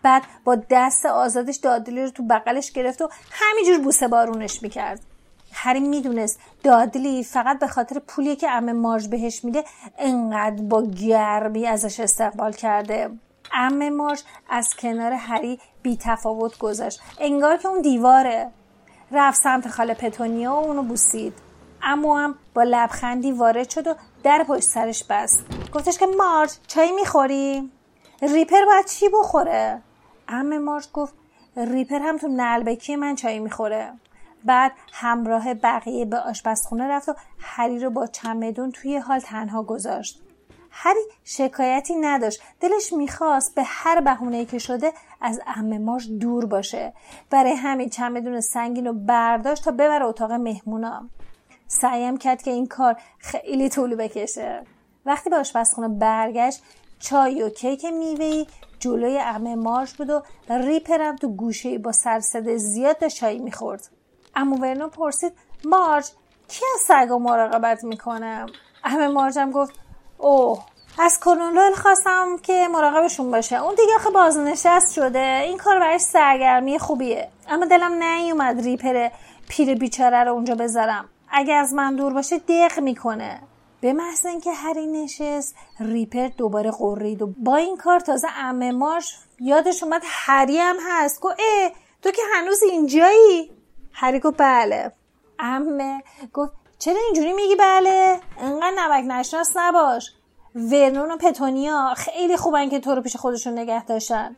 بعد 0.03 0.23
با 0.43 0.57
دست 0.69 1.05
آزادش 1.05 1.55
دادلی 1.55 2.03
رو 2.03 2.09
تو 2.09 2.23
بغلش 2.23 2.71
گرفت 2.71 3.01
و 3.01 3.09
همینجور 3.31 3.79
بوسه 3.83 4.07
بارونش 4.07 4.63
می‌کرد. 4.63 4.99
هری 5.53 5.79
می‌دونست 5.79 6.39
دادلی 6.63 7.23
فقط 7.23 7.59
به 7.59 7.67
خاطر 7.67 7.99
پولی 7.99 8.35
که 8.35 8.49
ام 8.49 8.71
مارج 8.71 9.07
بهش 9.07 9.45
میده 9.45 9.63
انقدر 9.97 10.63
با 10.63 10.83
گرمی 10.83 11.67
ازش 11.67 11.99
استقبال 11.99 12.51
کرده. 12.51 13.09
ام 13.53 13.89
مارج 13.89 14.23
از 14.49 14.75
کنار 14.75 15.13
هری 15.13 15.59
بی 15.81 15.97
تفاوت 16.01 16.57
گذاشت 16.57 17.01
انگار 17.19 17.57
که 17.57 17.67
اون 17.67 17.81
دیواره. 17.81 18.51
رفت 19.11 19.41
سمت 19.41 19.67
خاله 19.67 19.93
پتونیا 19.93 20.53
و 20.53 20.65
اونو 20.65 20.83
بوسید. 20.83 21.46
اما 21.89 22.19
هم 22.19 22.35
با 22.53 22.63
لبخندی 22.63 23.31
وارد 23.31 23.69
شد 23.69 23.87
و 23.87 23.93
در 24.23 24.45
پشت 24.47 24.63
سرش 24.63 25.03
بست. 25.03 25.45
گفتش 25.73 25.97
که 25.97 26.05
مارج 26.17 26.51
چای 26.67 26.91
می‌خوری؟ 26.91 27.71
ریپر 28.21 28.65
باید 28.65 28.85
چی 28.85 29.09
بخوره؟ 29.09 29.81
ام 30.27 30.57
مارج 30.57 30.87
گفت 30.93 31.13
ریپر 31.57 31.99
هم 31.99 32.17
تو 32.17 32.27
نلبکی 32.27 32.95
من 32.95 33.15
چای 33.15 33.39
می‌خوره. 33.39 33.93
بعد 34.45 34.71
همراه 34.93 35.53
بقیه 35.53 36.05
به 36.05 36.17
آشپزخونه 36.17 36.87
رفت 36.87 37.09
و 37.09 37.13
هری 37.39 37.79
رو 37.79 37.89
با 37.89 38.07
چمدون 38.07 38.71
توی 38.71 38.97
حال 38.97 39.19
تنها 39.19 39.63
گذاشت. 39.63 40.21
هری 40.71 40.99
شکایتی 41.23 41.95
نداشت. 41.95 42.41
دلش 42.59 42.93
می‌خواست 42.93 43.55
به 43.55 43.63
هر 43.65 44.01
بهونه‌ای 44.01 44.45
که 44.45 44.59
شده 44.59 44.93
از 45.21 45.41
ام 45.55 45.77
مارش 45.77 46.07
دور 46.19 46.45
باشه. 46.45 46.93
برای 47.29 47.53
همین 47.53 47.89
چمدون 47.89 48.41
سنگین 48.41 48.87
رو 48.87 48.93
برداشت 48.93 49.63
تا 49.63 49.71
ببره 49.71 50.05
اتاق 50.05 50.31
مهمونا. 50.31 51.09
سعیم 51.67 52.17
کرد 52.17 52.41
که 52.41 52.51
این 52.51 52.67
کار 52.67 52.95
خیلی 53.19 53.69
طول 53.69 53.95
بکشه. 53.95 54.63
وقتی 55.05 55.29
به 55.29 55.35
آشپزخونه 55.35 55.87
برگشت 55.87 56.63
چای 56.99 57.43
و 57.43 57.49
کیک 57.49 57.85
میوهی 57.85 58.47
جلوی 58.79 59.19
ام 59.19 59.55
مارش 59.55 59.93
بود 59.93 60.09
و 60.09 60.21
ریپرم 60.49 61.15
تو 61.15 61.27
گوشه 61.27 61.77
با 61.77 61.91
سرسده 61.91 62.57
زیاد 62.57 62.99
داشت 62.99 63.17
چای 63.17 63.39
می‌خورد. 63.39 63.89
امو 64.35 64.57
ورنو 64.57 64.87
پرسید 64.87 65.33
مارج 65.65 66.05
کی 66.47 66.65
از 66.73 66.81
سگا 66.81 67.17
مراقبت 67.17 67.83
می‌کنه؟ 67.83 68.45
همه 68.83 69.07
مارجم 69.07 69.51
گفت 69.51 69.73
اوه 70.17 70.65
از 70.99 71.19
کرونلول 71.19 71.73
خواستم 71.73 72.37
که 72.43 72.67
مراقبشون 72.71 73.31
باشه. 73.31 73.63
اون 73.63 73.75
دیگه 73.75 73.95
آخه 73.95 74.09
بازنشست 74.09 74.93
شده. 74.93 75.41
این 75.43 75.57
کار 75.57 75.79
برش 75.79 76.01
سرگرمی 76.01 76.79
خوبیه. 76.79 77.29
اما 77.49 77.65
دلم 77.65 78.03
نیومد 78.03 78.61
ریپر 78.61 79.09
پیر 79.49 79.75
بیچاره 79.75 80.23
رو 80.23 80.33
اونجا 80.33 80.55
بذارم. 80.55 81.09
اگه 81.29 81.53
از 81.53 81.73
من 81.73 81.95
دور 81.95 82.13
باشه 82.13 82.37
دق 82.37 82.79
می‌کنه. 82.79 83.41
به 83.81 83.93
محض 83.93 84.25
اینکه 84.25 84.51
هری 84.51 84.87
نشست 84.87 85.55
ریپر 85.79 86.27
دوباره 86.27 86.71
قرید 86.71 87.21
و 87.21 87.33
با 87.37 87.55
این 87.55 87.77
کار 87.77 87.99
تازه 87.99 88.27
امه 88.37 88.71
ماش 88.71 89.15
یادش 89.39 89.83
اومد 89.83 90.01
هری 90.05 90.57
هم 90.57 90.75
هست. 90.89 91.21
گو 91.21 91.27
اه 91.27 91.71
تو 92.01 92.11
که 92.11 92.21
هنوز 92.35 92.63
اینجایی؟ 92.63 93.51
هری 93.93 94.19
گفت 94.19 94.37
بله. 94.37 94.91
امه 95.39 96.03
گفت 96.33 96.51
چرا 96.79 96.99
اینجوری 97.05 97.33
میگی؟ 97.33 97.55
بله. 97.55 98.19
انقدر 98.39 98.73
نمک 98.77 99.05
نشناس 99.07 99.51
نباش. 99.55 100.11
ورنون 100.55 101.11
و 101.11 101.17
پتونیا 101.17 101.93
خیلی 101.97 102.37
خوبن 102.37 102.69
که 102.69 102.79
تو 102.79 102.95
رو 102.95 103.01
پیش 103.01 103.15
خودشون 103.15 103.59
نگه 103.59 103.85
داشتن. 103.85 104.35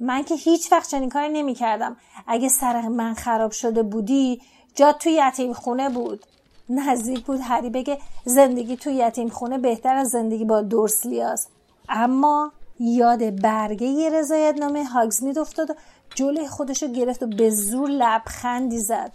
من 0.00 0.24
که 0.24 0.34
هیچ 0.34 0.72
وقت 0.72 0.88
چنین 0.88 1.08
کاری 1.08 1.28
نمی 1.28 1.54
کردم 1.54 1.96
اگه 2.26 2.48
سر 2.48 2.88
من 2.88 3.14
خراب 3.14 3.50
شده 3.50 3.82
بودی 3.82 4.42
جات 4.74 4.98
تو 4.98 5.08
یتیم 5.08 5.52
خونه 5.52 5.88
بود. 5.88 6.26
نزدیک 6.74 7.24
بود. 7.24 7.40
هری 7.42 7.70
بگه 7.70 7.98
زندگی 8.24 8.76
تو 8.76 8.90
یتیم 8.90 9.28
خونه 9.28 9.58
بهتر 9.58 9.94
از 9.94 10.08
زندگی 10.08 10.44
با 10.44 10.62
دورسلیاست 10.62 11.50
اما 11.88 12.52
یاد 12.80 13.42
برگه 13.42 14.10
رضایت 14.18 14.56
نامه 14.58 14.84
هاگزمید 14.84 15.38
افتاد 15.38 15.70
و 15.70 15.74
جلوی 16.14 16.48
خودشو 16.48 16.86
گرفت 16.86 17.22
و 17.22 17.26
به 17.26 17.50
زور 17.50 17.88
لبخندی 17.88 18.80
زد. 18.80 19.12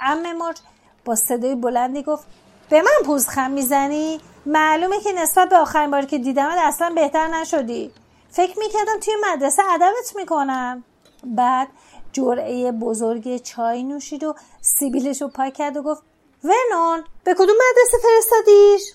ام 0.00 0.36
مارچ 0.36 0.58
با 1.04 1.14
صدای 1.14 1.54
بلندی 1.54 2.02
گفت 2.02 2.24
به 2.70 2.82
من 2.82 3.06
پوزخم 3.06 3.50
می‌زنی؟ 3.50 4.20
معلومه 4.46 5.00
که 5.00 5.12
نسبت 5.12 5.48
به 5.48 5.56
آخرین 5.56 5.90
باری 5.90 6.06
که 6.06 6.18
دیدمت 6.18 6.58
اصلا 6.58 6.92
بهتر 6.94 7.26
نشدی. 7.26 7.90
فکر 8.30 8.58
می‌کردم 8.58 9.00
توی 9.00 9.14
مدرسه 9.32 9.62
ادبت 9.74 10.16
می‌کنم. 10.16 10.84
بعد 11.24 11.68
جرعه 12.12 12.72
بزرگ 12.72 13.36
چای 13.36 13.82
نوشید 13.82 14.24
و 14.24 14.34
سیبیلش 14.60 15.22
رو 15.22 15.28
پاک 15.28 15.54
کرد 15.54 15.76
و 15.76 15.82
گفت 15.82 16.02
ونون 16.48 17.04
به 17.24 17.34
کدوم 17.34 17.56
مدرسه 17.56 17.98
فرستادیش؟ 18.02 18.94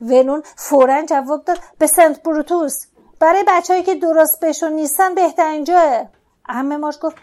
ونون 0.00 0.42
فورا 0.56 1.02
جواب 1.02 1.44
داد 1.44 1.58
به 1.78 1.86
سنت 1.86 2.22
بروتوس. 2.22 2.86
برای 3.20 3.44
بچههایی 3.48 3.84
که 3.84 3.94
درست 3.94 4.40
بشون 4.40 4.72
نیستن 4.72 5.14
بهترین 5.14 5.64
جاه. 5.64 6.06
همه 6.48 6.76
ماش 6.76 6.98
گفت 7.02 7.16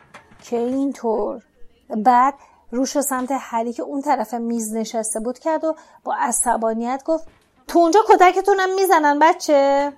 که 0.43 0.57
اینطور. 0.57 1.43
بعد 1.89 2.33
روش 2.71 3.01
سمت 3.01 3.29
هری 3.31 3.73
که 3.73 3.83
اون 3.83 4.01
طرف 4.01 4.33
میز 4.33 4.73
نشسته 4.73 5.19
بود 5.19 5.39
کرد 5.39 5.63
و 5.63 5.75
با 6.03 6.15
عصبانیت 6.15 7.03
گفت 7.05 7.27
تو 7.67 7.79
اونجا 7.79 7.99
کتکتونم 8.09 8.75
می‌زنن 8.75 9.19
بچه. 9.19 9.93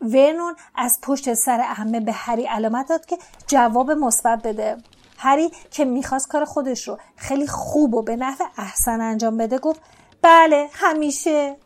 ورنون 0.00 0.56
از 0.74 0.98
پشت 1.02 1.34
سر 1.34 1.60
همه 1.60 2.00
به 2.00 2.12
هری 2.12 2.46
علامت 2.46 2.88
داد 2.88 3.06
که 3.06 3.18
جواب 3.46 3.90
مثبت 3.90 4.42
بده. 4.42 4.76
هری 5.18 5.50
که 5.70 5.84
می‌خواست 5.84 6.28
کار 6.28 6.44
خودش 6.44 6.88
رو 6.88 6.98
خیلی 7.16 7.46
خوب 7.46 7.94
و 7.94 8.02
به 8.02 8.16
نفع 8.16 8.44
احسن 8.58 9.00
انجام 9.00 9.36
بده 9.36 9.58
گفت 9.58 9.80
بله 10.22 10.68
همیشه. 10.72 11.56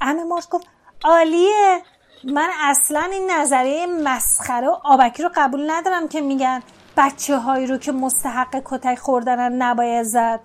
امه 0.00 0.24
مارش 0.24 0.46
گفت 0.50 0.66
عالیه 1.04 1.82
من 2.24 2.50
اصلا 2.60 3.08
این 3.12 3.30
نظریه 3.30 3.86
مسخره 3.86 4.68
و 4.68 4.76
آبکی 4.84 5.22
رو 5.22 5.30
قبول 5.34 5.70
ندارم 5.70 6.08
که 6.08 6.20
میگن 6.20 6.62
بچه 6.96 7.36
هایی 7.36 7.66
رو 7.66 7.78
که 7.78 7.92
مستحق 7.92 8.62
کتک 8.64 8.98
خوردنن 8.98 9.62
نباید 9.62 10.02
زد. 10.02 10.40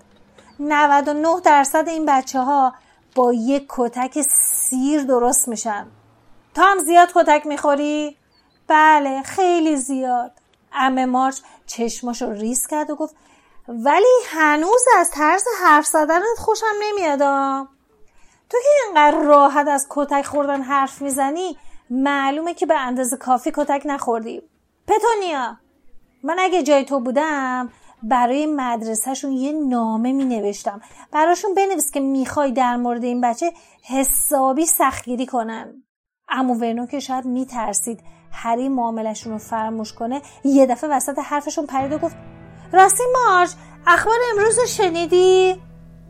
99 0.60 1.40
درصد 1.44 1.88
این 1.88 2.06
بچه 2.06 2.40
ها 2.40 2.74
با 3.14 3.32
یک 3.32 3.66
کتک 3.68 4.20
سیر 4.30 5.02
درست 5.02 5.48
میشن. 5.48 5.86
تا 6.54 6.62
هم 6.62 6.78
زیاد 6.78 7.12
کتک 7.14 7.46
می‌خوری؟ 7.46 8.16
بله 8.68 9.22
خیلی 9.22 9.76
زیاد. 9.76 10.32
امه 10.72 11.06
مارچ 11.06 11.40
چشماش 11.66 12.22
رو 12.22 12.32
ریس 12.32 12.66
کرد 12.66 12.90
و 12.90 12.96
گفت 12.96 13.16
ولی 13.68 14.14
هنوز 14.26 14.84
از 14.98 15.10
طرز 15.10 15.44
حرف 15.62 15.86
زدنت 15.86 16.38
خوشم 16.38 16.66
نمیاد 16.82 17.18
تو 18.50 18.58
که 18.58 18.68
اینقدر 18.86 19.18
راحت 19.18 19.68
از 19.68 19.86
کتک 19.90 20.26
خوردن 20.26 20.62
حرف 20.62 21.02
می‌زنی 21.02 21.58
معلومه 21.90 22.54
که 22.54 22.66
به 22.66 22.78
اندازه 22.80 23.16
کافی 23.16 23.52
کتک 23.54 23.82
نخوردی. 23.84 24.42
پتونیا 24.86 25.56
من 26.22 26.36
اگه 26.38 26.62
جای 26.62 26.84
تو 26.84 27.00
بودم 27.00 27.72
برای 28.02 28.46
مدرسهشون 28.46 29.32
یه 29.32 29.52
نامه 29.52 30.12
می 30.12 30.24
نوشتم 30.24 30.80
براشون 31.12 31.54
بنویس 31.54 31.90
که 31.90 32.00
می‌خوای 32.00 32.52
در 32.52 32.76
مورد 32.76 33.04
این 33.04 33.20
بچه 33.20 33.52
حسابی 33.82 34.66
سختگیری 34.66 35.26
کنن. 35.26 35.83
امو 36.28 36.54
ورنو 36.54 36.86
که 36.86 37.00
شاید 37.00 37.24
میترسید 37.24 38.00
هری 38.32 38.68
معاملشون 38.68 39.32
رو 39.32 39.38
فراموش 39.38 39.92
کنه 39.92 40.22
یه 40.44 40.66
دفعه 40.66 40.90
وسط 40.90 41.18
حرفشون 41.18 41.66
پرید 41.66 41.92
و 41.92 41.98
گفت 41.98 42.16
راستی 42.72 43.02
مارج 43.12 43.50
اخبار 43.86 44.16
امروز 44.32 44.58
رو 44.58 44.66
شنیدی؟ 44.66 45.62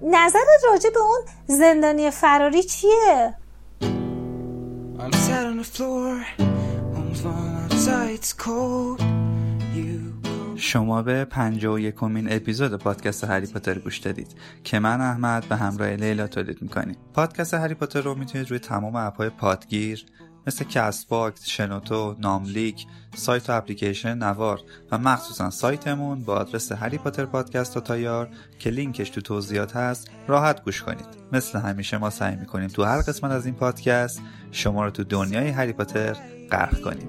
نظرت 0.03 0.65
راجع 0.71 0.91
به 0.91 1.01
اون 1.01 1.21
زندانی 1.47 2.11
فراری 2.11 2.63
چیه؟ 2.63 3.35
شما 10.57 11.03
به 11.03 11.25
پنجاه 11.25 11.75
و 11.75 11.79
یکمین 11.79 12.33
اپیزود 12.33 12.75
پادکست 12.75 13.25
هری 13.25 13.47
پاتر 13.47 13.79
گوش 13.79 13.99
دادید 13.99 14.37
که 14.65 14.79
من 14.79 15.01
احمد 15.01 15.49
به 15.49 15.57
همراه 15.57 15.91
لیلا 15.91 16.27
تولید 16.27 16.63
می‌کنیم. 16.63 16.97
پادکست 17.15 17.55
هری 17.55 17.75
پاتر 17.75 18.01
رو 18.01 18.15
می‌تونید 18.15 18.51
روی 18.51 18.59
تمام 18.59 18.97
app 18.97 19.16
های 19.16 19.29
پادگیر 19.29 20.07
مثل 20.47 20.65
Castbox، 20.65 21.47
شنوتو، 21.47 22.17
ناملیک، 22.19 22.87
سایت 23.15 23.51
و 23.51 23.53
اپلیکیشن 23.53 24.19
نوار 24.19 24.61
و 24.91 24.99
مخصوصا 24.99 25.51
سایتمون 25.51 26.23
با 26.23 26.35
آدرس 26.35 26.73
harrypotterpodcast 26.73 27.81
dot 27.81 28.10
ir 28.10 28.29
که 28.59 28.71
لینکش 28.71 29.11
تو 29.11 29.21
توضیحات 29.21 29.77
هست 29.77 30.11
راحت 30.29 30.65
گوش 30.65 30.83
کنید. 30.83 31.07
مثل 31.33 31.59
همیشه 31.59 31.99
ما 31.99 32.11
سعی 32.11 32.37
می‌کنیم 32.37 32.69
تو 32.69 32.85
هر 32.85 33.01
قسمت 33.01 33.31
از 33.31 33.47
این 33.47 33.55
پادکست 33.55 34.23
شما 34.51 34.85
رو 34.85 34.91
تو 34.91 35.05
دنیای 35.05 35.49
هری 35.49 35.73
پاتر 35.73 36.17
غرق 36.51 36.81
کنیم. 36.81 37.09